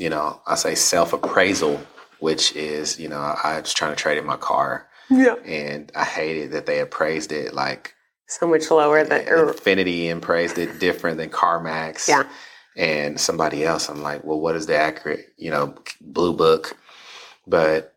you 0.00 0.08
know, 0.08 0.40
I 0.46 0.54
say 0.54 0.74
self 0.74 1.12
appraisal, 1.12 1.78
which 2.20 2.56
is, 2.56 2.98
you 2.98 3.08
know, 3.08 3.18
I 3.20 3.60
was 3.60 3.74
trying 3.74 3.94
to 3.94 4.02
trade 4.02 4.16
in 4.16 4.24
my 4.24 4.38
car. 4.38 4.88
Yeah. 5.10 5.34
And 5.44 5.92
I 5.94 6.04
hated 6.04 6.52
that 6.52 6.64
they 6.64 6.80
appraised 6.80 7.32
it 7.32 7.52
like 7.52 7.94
so 8.26 8.46
much 8.46 8.70
lower 8.70 9.04
than 9.04 9.26
Infiniti 9.26 10.10
and 10.10 10.22
praised 10.22 10.56
it 10.56 10.78
different 10.78 11.18
than 11.18 11.28
CarMax. 11.28 12.08
Yeah. 12.08 12.26
And 12.76 13.20
somebody 13.20 13.64
else, 13.64 13.90
I'm 13.90 14.02
like, 14.02 14.24
well, 14.24 14.40
what 14.40 14.56
is 14.56 14.66
the 14.66 14.76
accurate, 14.76 15.34
you 15.36 15.50
know, 15.50 15.74
blue 16.00 16.32
book? 16.32 16.76
But 17.46 17.94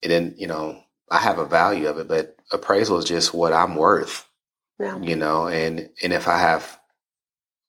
it 0.00 0.08
didn't, 0.08 0.38
you 0.38 0.46
know, 0.46 0.80
I 1.10 1.18
have 1.18 1.38
a 1.38 1.46
value 1.46 1.88
of 1.88 1.98
it, 1.98 2.06
but 2.06 2.36
appraisal 2.52 2.98
is 2.98 3.04
just 3.04 3.34
what 3.34 3.52
I'm 3.52 3.74
worth. 3.74 4.28
Yeah. 4.78 4.98
You 5.00 5.16
know, 5.16 5.48
and 5.48 5.90
and 6.02 6.12
if 6.12 6.28
I 6.28 6.38
have 6.38 6.78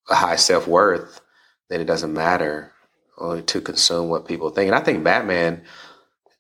a 0.09 0.15
high 0.15 0.35
self 0.35 0.67
worth, 0.67 1.21
then 1.69 1.81
it 1.81 1.85
doesn't 1.85 2.13
matter 2.13 2.72
only 3.17 3.43
to 3.43 3.61
consume 3.61 4.09
what 4.09 4.27
people 4.27 4.49
think. 4.49 4.67
And 4.67 4.75
I 4.75 4.83
think 4.83 5.03
Batman 5.03 5.63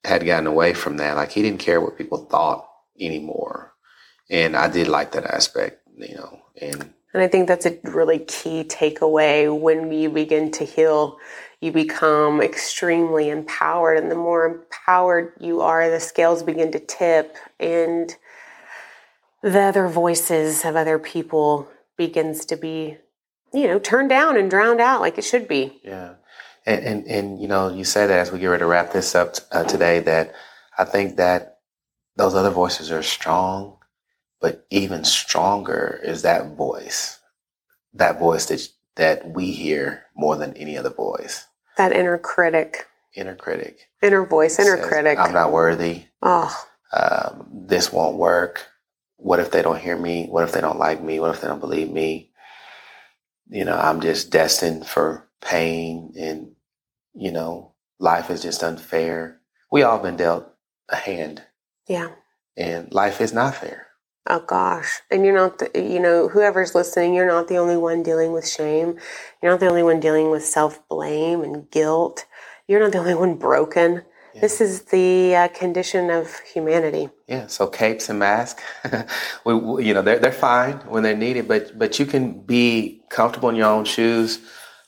had 0.03 0.25
gotten 0.25 0.47
away 0.47 0.73
from 0.73 0.97
that. 0.97 1.15
Like 1.15 1.31
he 1.31 1.41
didn't 1.41 1.59
care 1.59 1.79
what 1.79 1.97
people 1.97 2.25
thought 2.25 2.67
anymore. 2.99 3.73
And 4.29 4.55
I 4.55 4.69
did 4.69 4.87
like 4.87 5.11
that 5.11 5.25
aspect, 5.25 5.81
you 5.97 6.15
know, 6.15 6.39
and 6.59 6.93
And 7.13 7.21
I 7.21 7.27
think 7.27 7.47
that's 7.47 7.67
a 7.67 7.77
really 7.83 8.19
key 8.19 8.63
takeaway 8.63 9.55
when 9.57 9.91
you 9.91 10.09
begin 10.09 10.51
to 10.51 10.65
heal. 10.65 11.19
You 11.61 11.71
become 11.71 12.41
extremely 12.41 13.29
empowered, 13.29 13.97
and 13.97 14.11
the 14.11 14.15
more 14.15 14.45
empowered 14.45 15.33
you 15.39 15.61
are, 15.61 15.89
the 15.89 15.99
scales 15.99 16.43
begin 16.43 16.71
to 16.71 16.79
tip, 16.79 17.37
and 17.59 18.13
the 19.41 19.61
other 19.61 19.87
voices 19.87 20.65
of 20.65 20.75
other 20.75 20.99
people 20.99 21.69
begins 21.95 22.45
to 22.47 22.57
be, 22.57 22.97
you 23.53 23.67
know, 23.67 23.79
turned 23.79 24.09
down 24.09 24.35
and 24.35 24.49
drowned 24.49 24.81
out 24.81 24.99
like 24.99 25.17
it 25.17 25.23
should 25.23 25.47
be. 25.47 25.79
Yeah, 25.83 26.15
and 26.65 26.83
and, 26.85 27.07
and 27.07 27.41
you 27.41 27.47
know, 27.47 27.69
you 27.69 27.83
say 27.83 28.07
that 28.07 28.19
as 28.19 28.31
we 28.31 28.39
get 28.39 28.47
ready 28.47 28.61
to 28.61 28.65
wrap 28.67 28.91
this 28.93 29.15
up 29.15 29.35
uh, 29.51 29.63
today, 29.63 29.99
that 29.99 30.33
I 30.77 30.85
think 30.85 31.17
that 31.17 31.59
those 32.15 32.35
other 32.35 32.51
voices 32.51 32.91
are 32.91 33.03
strong, 33.03 33.77
but 34.39 34.65
even 34.69 35.03
stronger 35.03 35.99
is 36.03 36.21
that 36.21 36.55
voice, 36.55 37.19
that 37.93 38.19
voice 38.19 38.45
that 38.47 38.67
that 38.95 39.29
we 39.31 39.51
hear 39.51 40.03
more 40.15 40.35
than 40.35 40.55
any 40.55 40.77
other 40.77 40.91
voice, 40.91 41.45
That 41.77 41.91
inner 41.93 42.17
critic, 42.19 42.87
inner 43.15 43.35
critic, 43.35 43.89
inner 44.03 44.23
voice, 44.25 44.59
inner 44.59 44.77
says, 44.77 44.85
critic. 44.87 45.17
I'm 45.17 45.33
not 45.33 45.51
worthy. 45.51 46.03
oh, 46.21 46.65
Um, 46.93 47.47
this 47.67 47.91
won't 47.91 48.17
work. 48.17 48.67
What 49.17 49.39
if 49.39 49.49
they 49.51 49.61
don't 49.63 49.79
hear 49.79 49.97
me? 49.97 50.27
What 50.27 50.43
if 50.43 50.51
they 50.51 50.61
don't 50.61 50.77
like 50.77 51.01
me? 51.01 51.19
What 51.19 51.33
if 51.33 51.41
they 51.41 51.47
don't 51.47 51.59
believe 51.61 51.89
me? 51.89 52.31
You 53.49 53.65
know, 53.65 53.77
I'm 53.77 53.99
just 54.01 54.29
destined 54.29 54.85
for 54.85 55.27
pain 55.41 56.13
and, 56.17 56.52
you 57.13 57.31
know, 57.31 57.73
life 57.99 58.29
is 58.29 58.41
just 58.41 58.63
unfair. 58.63 59.39
We 59.71 59.83
all 59.83 59.99
been 59.99 60.17
dealt 60.17 60.47
a 60.89 60.95
hand 60.95 61.43
yeah. 61.87 62.09
and 62.57 62.93
life 62.93 63.21
is 63.21 63.33
not 63.33 63.55
fair. 63.55 63.87
Oh 64.29 64.39
gosh. 64.39 65.01
And 65.11 65.25
you're 65.25 65.35
not, 65.35 65.59
the, 65.59 65.71
you 65.75 65.99
know, 65.99 66.29
whoever's 66.29 66.75
listening, 66.75 67.13
you're 67.13 67.27
not 67.27 67.47
the 67.47 67.57
only 67.57 67.77
one 67.77 68.03
dealing 68.03 68.31
with 68.31 68.47
shame. 68.47 68.97
You're 69.41 69.51
not 69.51 69.59
the 69.59 69.69
only 69.69 69.83
one 69.83 69.99
dealing 69.99 70.31
with 70.31 70.45
self 70.45 70.87
blame 70.87 71.41
and 71.41 71.69
guilt. 71.71 72.25
You're 72.67 72.79
not 72.79 72.93
the 72.93 72.99
only 72.99 73.15
one 73.15 73.35
broken. 73.35 74.03
Yeah. 74.33 74.41
This 74.41 74.61
is 74.61 74.83
the 74.85 75.35
uh, 75.35 75.47
condition 75.49 76.09
of 76.09 76.39
humanity. 76.39 77.09
Yeah, 77.27 77.47
so 77.47 77.67
capes 77.67 78.09
and 78.09 78.19
masks, 78.19 78.63
we, 79.45 79.53
we- 79.55 79.85
you 79.85 79.93
know, 79.93 80.01
they're, 80.01 80.19
they're 80.19 80.31
fine 80.31 80.75
when 80.87 81.03
they're 81.03 81.17
needed, 81.17 81.47
but 81.47 81.77
but 81.77 81.99
you 81.99 82.05
can 82.05 82.41
be 82.41 83.03
comfortable 83.09 83.49
in 83.49 83.55
your 83.55 83.67
own 83.67 83.85
shoes. 83.85 84.39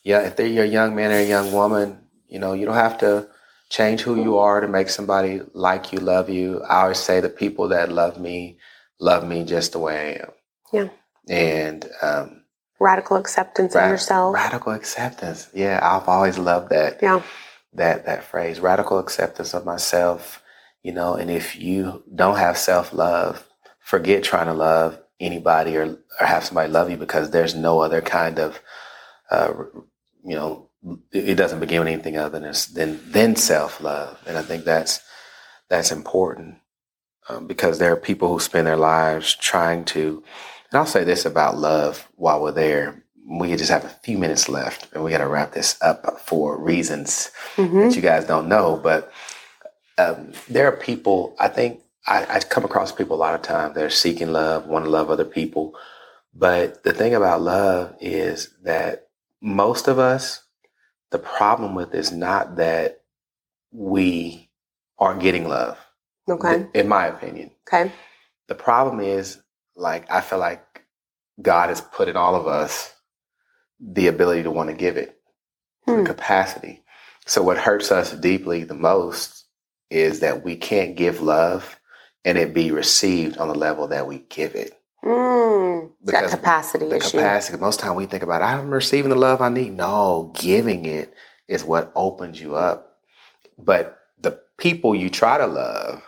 Yeah, 0.03 0.21
if 0.21 0.35
they're 0.35 0.47
your 0.47 0.65
young 0.65 0.95
man 0.95 1.11
or 1.11 1.15
a 1.15 1.27
young 1.27 1.51
woman, 1.51 1.99
you 2.35 2.41
know, 2.41 2.51
you 2.51 2.65
don't 2.65 2.75
have 2.75 2.97
to 2.97 3.29
change 3.69 4.01
who 4.01 4.21
you 4.21 4.37
are 4.37 4.59
to 4.59 4.67
make 4.67 4.89
somebody 4.89 5.39
like 5.53 5.93
you, 5.93 5.99
love 5.99 6.29
you. 6.29 6.61
I 6.63 6.81
always 6.81 6.99
say 6.99 7.21
the 7.21 7.29
people 7.29 7.69
that 7.69 7.93
love 7.93 8.19
me 8.19 8.57
love 8.99 9.25
me 9.25 9.45
just 9.45 9.71
the 9.71 9.79
way 9.79 9.95
I 9.97 10.23
am. 10.23 10.31
Yeah. 10.73 10.89
And 11.29 11.89
um, 12.01 12.43
Radical 12.77 13.15
acceptance 13.15 13.73
of 13.73 13.89
yourself. 13.89 14.35
radical 14.35 14.73
acceptance. 14.73 15.47
Yeah, 15.53 15.79
I've 15.81 16.09
always 16.09 16.37
loved 16.37 16.71
that 16.71 16.99
yeah. 17.01 17.21
that 17.71 18.05
that 18.05 18.25
phrase 18.25 18.59
radical 18.59 18.99
acceptance 18.99 19.53
of 19.53 19.63
myself 19.65 20.43
you 20.83 20.91
know 20.91 21.13
and 21.15 21.31
if 21.31 21.55
you 21.55 22.03
don't 22.13 22.37
have 22.37 22.57
self-love 22.57 23.47
forget 23.79 24.25
trying 24.25 24.47
to 24.47 24.53
love 24.53 24.99
anybody 25.21 25.77
or, 25.77 25.97
or 26.19 26.25
have 26.25 26.43
somebody 26.43 26.69
love 26.69 26.89
you 26.91 26.97
because 26.97 27.31
there's 27.31 27.55
no 27.55 27.79
other 27.79 28.01
kind 28.01 28.39
of 28.39 28.59
uh, 29.31 29.53
you 30.25 30.35
know 30.35 30.64
it 31.11 31.35
doesn't 31.35 31.59
begin 31.59 31.79
with 31.79 31.87
anything 31.87 32.17
other 32.17 32.39
than 32.39 32.53
than, 32.73 33.11
than 33.11 33.35
self-love 33.35 34.21
and 34.27 34.37
i 34.37 34.41
think 34.41 34.63
that's 34.63 35.01
that's 35.69 35.91
important 35.91 36.55
um, 37.27 37.47
because 37.47 37.79
there 37.79 37.91
are 37.91 37.97
people 37.97 38.27
who 38.27 38.39
spend 38.39 38.67
their 38.67 38.77
lives 38.77 39.35
trying 39.35 39.83
to 39.85 40.23
and 40.71 40.79
i'll 40.79 40.85
say 40.85 41.03
this 41.03 41.25
about 41.25 41.57
love 41.57 42.07
while 42.15 42.41
we're 42.41 42.51
there 42.51 43.05
we 43.27 43.55
just 43.55 43.71
have 43.71 43.83
a 43.85 43.89
few 44.03 44.17
minutes 44.17 44.47
left 44.47 44.87
and 44.93 45.03
we 45.03 45.11
got 45.11 45.17
to 45.17 45.27
wrap 45.27 45.51
this 45.53 45.77
up 45.81 46.19
for 46.19 46.57
reasons 46.61 47.31
hmm 47.55 47.81
that 47.81 47.95
you 47.95 48.01
guys 48.01 48.25
don't 48.25 48.47
know, 48.47 48.79
but 48.81 49.11
um, 49.97 50.33
there 50.49 50.67
are 50.67 50.77
people. 50.77 51.35
I 51.39 51.47
think 51.47 51.81
I, 52.07 52.25
I 52.35 52.39
come 52.39 52.65
across 52.65 52.91
people 52.91 53.15
a 53.15 53.17
lot 53.17 53.35
of 53.35 53.41
times. 53.41 53.75
They're 53.75 53.89
seeking 53.89 54.31
love, 54.31 54.67
want 54.67 54.85
to 54.85 54.91
love 54.91 55.09
other 55.09 55.25
people, 55.25 55.75
but 56.33 56.83
the 56.83 56.93
thing 56.93 57.15
about 57.15 57.41
love 57.41 57.95
is 57.99 58.49
that 58.63 59.07
most 59.41 59.87
of 59.87 59.99
us, 59.99 60.43
the 61.11 61.19
problem 61.19 61.75
with 61.75 61.95
is 61.95 62.11
not 62.11 62.57
that 62.57 63.01
we 63.71 64.49
aren't 64.99 65.21
getting 65.21 65.47
love. 65.47 65.77
Okay. 66.29 66.67
In 66.73 66.87
my 66.87 67.07
opinion, 67.07 67.51
Okay. 67.67 67.91
the 68.49 68.55
problem 68.55 68.99
is 69.01 69.39
like 69.75 70.09
I 70.11 70.21
feel 70.21 70.39
like 70.39 70.83
God 71.41 71.69
has 71.69 71.81
put 71.81 72.09
in 72.09 72.17
all 72.17 72.35
of 72.35 72.47
us 72.47 72.93
the 73.79 74.07
ability 74.07 74.43
to 74.43 74.51
want 74.51 74.69
to 74.69 74.75
give 74.75 74.97
it 74.97 75.17
Hmm. 75.85 75.97
the 75.97 76.03
capacity. 76.03 76.83
So 77.27 77.43
what 77.43 77.57
hurts 77.57 77.91
us 77.91 78.13
deeply 78.13 78.63
the 78.63 78.75
most 78.75 79.45
is 79.91 80.21
that 80.21 80.43
we 80.45 80.55
can't 80.57 80.95
give 80.97 81.21
love 81.21 81.79
and 82.25 82.37
it 82.37 82.53
be 82.53 82.71
received 82.71 83.37
on 83.37 83.49
the 83.49 83.55
level 83.55 83.89
that 83.89 84.07
we 84.07 84.19
give 84.29 84.55
it. 84.55 84.73
It's 86.05 86.11
that 86.11 86.19
Because 86.21 86.35
capacity 86.35 86.85
The 86.87 86.97
issue. 86.97 87.17
capacity. 87.17 87.57
Most 87.57 87.79
time 87.79 87.95
we 87.95 88.05
think 88.05 88.21
about 88.21 88.43
I'm 88.43 88.69
receiving 88.69 89.09
the 89.09 89.15
love 89.15 89.41
I 89.41 89.49
need. 89.49 89.73
No, 89.73 90.31
giving 90.35 90.85
it 90.85 91.13
is 91.47 91.63
what 91.63 91.91
opens 91.95 92.39
you 92.39 92.55
up. 92.55 92.99
But 93.57 93.97
the 94.21 94.39
people 94.57 94.93
you 94.93 95.09
try 95.09 95.39
to 95.39 95.47
love, 95.47 96.03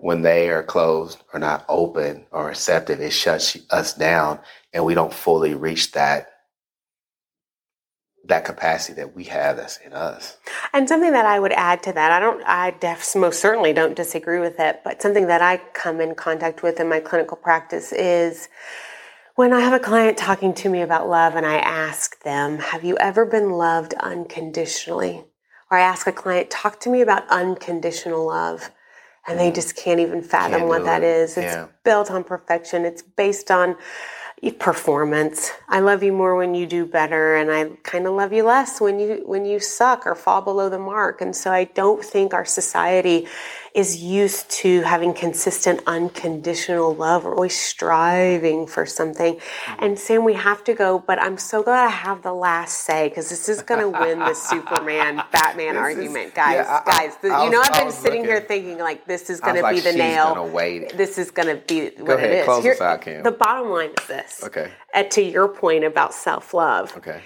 when 0.00 0.22
they 0.22 0.50
are 0.50 0.64
closed 0.64 1.22
or 1.32 1.38
not 1.38 1.64
open 1.68 2.26
or 2.32 2.46
receptive, 2.46 3.00
it 3.00 3.12
shuts 3.12 3.56
us 3.70 3.94
down, 3.94 4.40
and 4.72 4.84
we 4.84 4.94
don't 4.94 5.14
fully 5.14 5.54
reach 5.54 5.92
that 5.92 6.30
that 8.24 8.44
capacity 8.44 8.92
that 8.94 9.14
we 9.14 9.24
have 9.24 9.56
that's 9.56 9.78
in 9.78 9.92
us. 9.94 10.36
And 10.74 10.86
something 10.86 11.12
that 11.12 11.24
I 11.24 11.40
would 11.40 11.52
add 11.52 11.82
to 11.84 11.92
that, 11.94 12.12
I 12.12 12.20
don't, 12.20 12.42
I 12.44 12.72
def, 12.72 13.16
most 13.16 13.40
certainly 13.40 13.72
don't 13.72 13.94
disagree 13.94 14.38
with 14.38 14.60
it, 14.60 14.80
but 14.84 15.00
something 15.00 15.28
that 15.28 15.40
I 15.40 15.56
come 15.72 15.98
in 16.00 16.14
contact 16.14 16.62
with 16.62 16.78
in 16.78 16.90
my 16.90 17.00
clinical 17.00 17.38
practice 17.38 17.90
is 17.90 18.48
when 19.38 19.52
I 19.52 19.60
have 19.60 19.72
a 19.72 19.78
client 19.78 20.18
talking 20.18 20.52
to 20.54 20.68
me 20.68 20.82
about 20.82 21.08
love 21.08 21.36
and 21.36 21.46
I 21.46 21.58
ask 21.58 22.20
them, 22.24 22.58
Have 22.58 22.82
you 22.82 22.96
ever 22.98 23.24
been 23.24 23.50
loved 23.50 23.94
unconditionally? 23.94 25.22
Or 25.70 25.78
I 25.78 25.82
ask 25.82 26.08
a 26.08 26.12
client, 26.12 26.50
Talk 26.50 26.80
to 26.80 26.90
me 26.90 27.02
about 27.02 27.22
unconditional 27.28 28.26
love. 28.26 28.72
And 29.28 29.38
they 29.38 29.52
mm. 29.52 29.54
just 29.54 29.76
can't 29.76 30.00
even 30.00 30.22
fathom 30.22 30.62
Can't 30.62 30.68
what 30.68 30.84
that 30.86 31.04
it. 31.04 31.06
is. 31.06 31.36
It's 31.36 31.54
Yeah. 31.54 31.68
built 31.84 32.10
on 32.10 32.24
perfection, 32.24 32.84
it's 32.84 33.02
based 33.02 33.52
on 33.52 33.76
performance. 34.58 35.52
I 35.68 35.80
love 35.80 36.02
you 36.02 36.12
more 36.12 36.34
when 36.34 36.56
you 36.56 36.66
do 36.66 36.84
better 36.84 37.36
and 37.36 37.50
I 37.50 37.76
kind 37.84 38.06
of 38.08 38.14
love 38.14 38.32
you 38.32 38.44
less 38.44 38.80
when 38.80 38.98
you 38.98 39.22
when 39.24 39.44
you 39.44 39.58
suck 39.60 40.06
or 40.06 40.14
fall 40.14 40.40
below 40.42 40.68
the 40.68 40.78
mark. 40.78 41.20
And 41.20 41.34
so 41.34 41.52
I 41.52 41.64
don't 41.64 42.04
think 42.04 42.34
our 42.34 42.44
society 42.44 43.28
is 43.74 44.02
used 44.02 44.48
to 44.50 44.80
having 44.82 45.12
consistent 45.14 45.80
unconditional 45.86 46.94
love. 46.94 47.24
We're 47.24 47.34
always 47.34 47.58
striving 47.58 48.66
for 48.66 48.86
something. 48.86 49.34
Mm-hmm. 49.36 49.84
And 49.84 49.98
Sam, 49.98 50.24
we 50.24 50.34
have 50.34 50.64
to 50.64 50.74
go, 50.74 50.98
but 51.06 51.20
I'm 51.20 51.36
so 51.38 51.62
glad 51.62 51.84
I 51.86 51.90
have 51.90 52.22
the 52.22 52.32
last 52.32 52.84
say 52.84 53.08
because 53.08 53.28
this 53.28 53.48
is 53.48 53.62
going 53.62 53.80
to 53.80 53.88
win 53.88 54.18
the 54.20 54.34
Superman 54.34 55.16
Batman 55.32 55.74
This 55.74 55.80
is- 55.80 55.96
argument, 55.98 56.34
guys. 56.34 56.54
yeah, 56.56 56.82
I- 56.86 56.90
I- 56.90 56.98
guys, 57.08 57.16
the- 57.22 57.28
I 57.28 57.44
you 57.44 57.50
know 57.50 57.58
was- 57.58 57.68
I've 57.70 57.82
been 57.84 57.92
sitting 57.92 58.24
here 58.24 58.40
thinking 58.40 58.78
like 58.78 59.06
this 59.06 59.30
is 59.30 59.40
going 59.40 59.56
to 59.56 59.62
like, 59.62 59.76
be 59.76 59.80
the 59.80 59.92
nail. 59.92 60.48
This 60.94 61.18
is 61.18 61.30
going 61.30 61.48
to 61.48 61.62
be 61.66 61.90
what 62.02 62.18
ahead, 62.18 62.30
it 62.30 62.38
is. 62.40 62.44
close 62.44 62.62
Here- 62.62 62.76
out, 62.80 63.02
Kim. 63.02 63.22
The 63.22 63.32
bottom 63.32 63.70
line 63.70 63.90
is 64.00 64.06
this. 64.06 64.42
Okay. 64.44 64.70
Uh, 64.94 65.02
to 65.04 65.22
your 65.22 65.48
point 65.48 65.84
about 65.84 66.14
self 66.14 66.54
love, 66.54 66.96
Okay. 66.96 67.20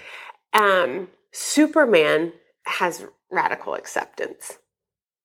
um, 0.53 1.07
Superman 1.31 2.33
has 2.65 3.05
radical 3.31 3.73
acceptance. 3.73 4.59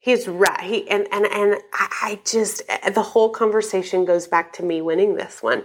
He's 0.01 0.29
right. 0.29 0.61
He 0.61 0.89
and 0.89 1.07
and 1.13 1.27
and 1.27 1.57
I, 1.73 1.89
I 2.03 2.21
just 2.25 2.63
the 2.93 3.03
whole 3.03 3.31
conversation 3.31 4.05
goes 4.05 4.27
back 4.27 4.53
to 4.55 4.63
me 4.63 4.81
winning 4.81 5.17
this 5.17 5.43
one. 5.43 5.65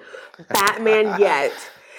Batman 0.50 1.16
yet 1.20 1.54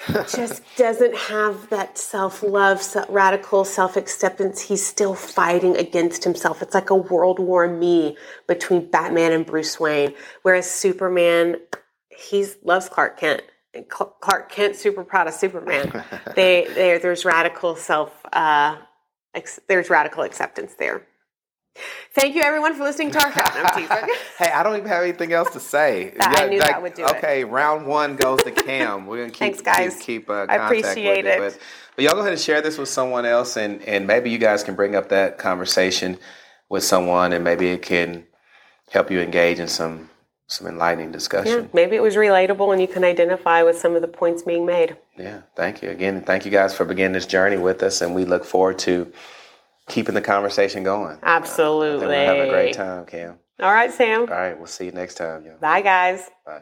just 0.07 0.63
doesn't 0.77 1.15
have 1.15 1.69
that 1.69 1.97
self 1.97 2.43
love, 2.43 2.83
radical 3.09 3.65
self 3.65 3.95
acceptance. 3.95 4.61
He's 4.61 4.85
still 4.85 5.15
fighting 5.15 5.75
against 5.77 6.23
himself. 6.23 6.61
It's 6.61 6.73
like 6.73 6.89
a 6.89 6.95
World 6.95 7.39
War 7.39 7.67
Me 7.67 8.17
between 8.47 8.89
Batman 8.89 9.31
and 9.31 9.45
Bruce 9.45 9.79
Wayne. 9.79 10.13
Whereas 10.43 10.69
Superman, 10.69 11.57
he 12.09 12.45
loves 12.63 12.89
Clark 12.89 13.19
Kent. 13.19 13.41
And 13.73 13.87
Clark 13.89 14.51
Kent, 14.51 14.75
super 14.75 15.03
proud 15.03 15.27
of 15.27 15.33
Superman. 15.33 16.03
they, 16.35 16.67
they 16.75 16.97
there's 16.97 17.25
radical 17.25 17.75
self 17.75 18.11
uh, 18.31 18.77
ex, 19.33 19.59
there's 19.67 19.89
radical 19.89 20.23
acceptance 20.23 20.75
there. 20.75 21.05
Thank 22.15 22.33
you, 22.33 22.43
everyone, 22.43 22.73
for 22.75 22.83
listening 22.85 23.11
to 23.11 23.19
our 23.21 23.31
chat. 23.31 23.53
No, 23.55 23.63
I'm 23.63 23.75
teasing. 23.75 24.15
hey, 24.37 24.51
I 24.51 24.63
don't 24.63 24.77
even 24.77 24.87
have 24.87 25.03
anything 25.03 25.33
else 25.33 25.51
to 25.51 25.59
say. 25.59 26.13
I 26.19 26.47
knew 26.47 26.59
that 26.59 26.81
would 26.81 26.93
do 26.93 27.03
it. 27.03 27.15
Okay, 27.17 27.43
round 27.43 27.85
one 27.85 28.15
goes 28.15 28.41
to 28.43 28.51
Cam. 28.51 29.05
We're 29.05 29.17
gonna 29.17 29.29
keep 29.31 29.39
Thanks, 29.39 29.61
guys. 29.61 29.95
keep, 29.97 30.05
keep 30.05 30.29
uh, 30.29 30.45
I 30.47 30.55
appreciate 30.55 31.25
with 31.25 31.33
it. 31.33 31.39
But, 31.39 31.59
but 31.95 32.05
y'all 32.05 32.13
go 32.13 32.21
ahead 32.21 32.31
and 32.31 32.41
share 32.41 32.61
this 32.61 32.77
with 32.77 32.87
someone 32.87 33.25
else, 33.25 33.57
and 33.57 33.81
and 33.83 34.07
maybe 34.07 34.29
you 34.29 34.37
guys 34.37 34.63
can 34.63 34.75
bring 34.75 34.95
up 34.95 35.09
that 35.09 35.37
conversation 35.37 36.17
with 36.69 36.85
someone, 36.85 37.33
and 37.33 37.43
maybe 37.43 37.67
it 37.67 37.81
can 37.81 38.25
help 38.91 39.11
you 39.11 39.19
engage 39.19 39.59
in 39.59 39.67
some 39.67 40.09
some 40.47 40.67
enlightening 40.67 41.07
Yeah, 41.07 41.13
discussion. 41.13 41.69
maybe 41.73 41.97
it 41.97 42.01
was 42.01 42.15
relatable 42.15 42.71
and 42.71 42.79
you 42.79 42.87
can 42.87 43.03
identify 43.03 43.63
with 43.63 43.77
some 43.77 43.95
of 43.95 44.01
the 44.01 44.07
points 44.07 44.43
being 44.43 44.65
made. 44.65 44.95
Yeah, 45.17 45.41
thank 45.55 45.81
you 45.81 45.89
again. 45.89 46.21
Thank 46.21 46.45
you 46.45 46.51
guys 46.51 46.73
for 46.75 46.85
beginning 46.85 47.13
this 47.13 47.25
journey 47.25 47.57
with 47.57 47.83
us, 47.83 48.01
and 48.01 48.15
we 48.15 48.25
look 48.25 48.45
forward 48.45 48.79
to 48.79 49.11
keeping 49.87 50.15
the 50.15 50.21
conversation 50.21 50.83
going. 50.83 51.17
Absolutely. 51.23 52.07
we're 52.07 52.25
having 52.25 52.47
a 52.47 52.49
great 52.49 52.73
time, 52.73 53.05
Cam. 53.05 53.39
All 53.59 53.71
right, 53.71 53.91
Sam. 53.91 54.21
All 54.21 54.27
right, 54.27 54.57
we'll 54.57 54.67
see 54.67 54.85
you 54.85 54.91
next 54.91 55.15
time, 55.15 55.45
yo. 55.45 55.57
Bye, 55.57 55.81
guys. 55.81 56.29
Bye. 56.45 56.61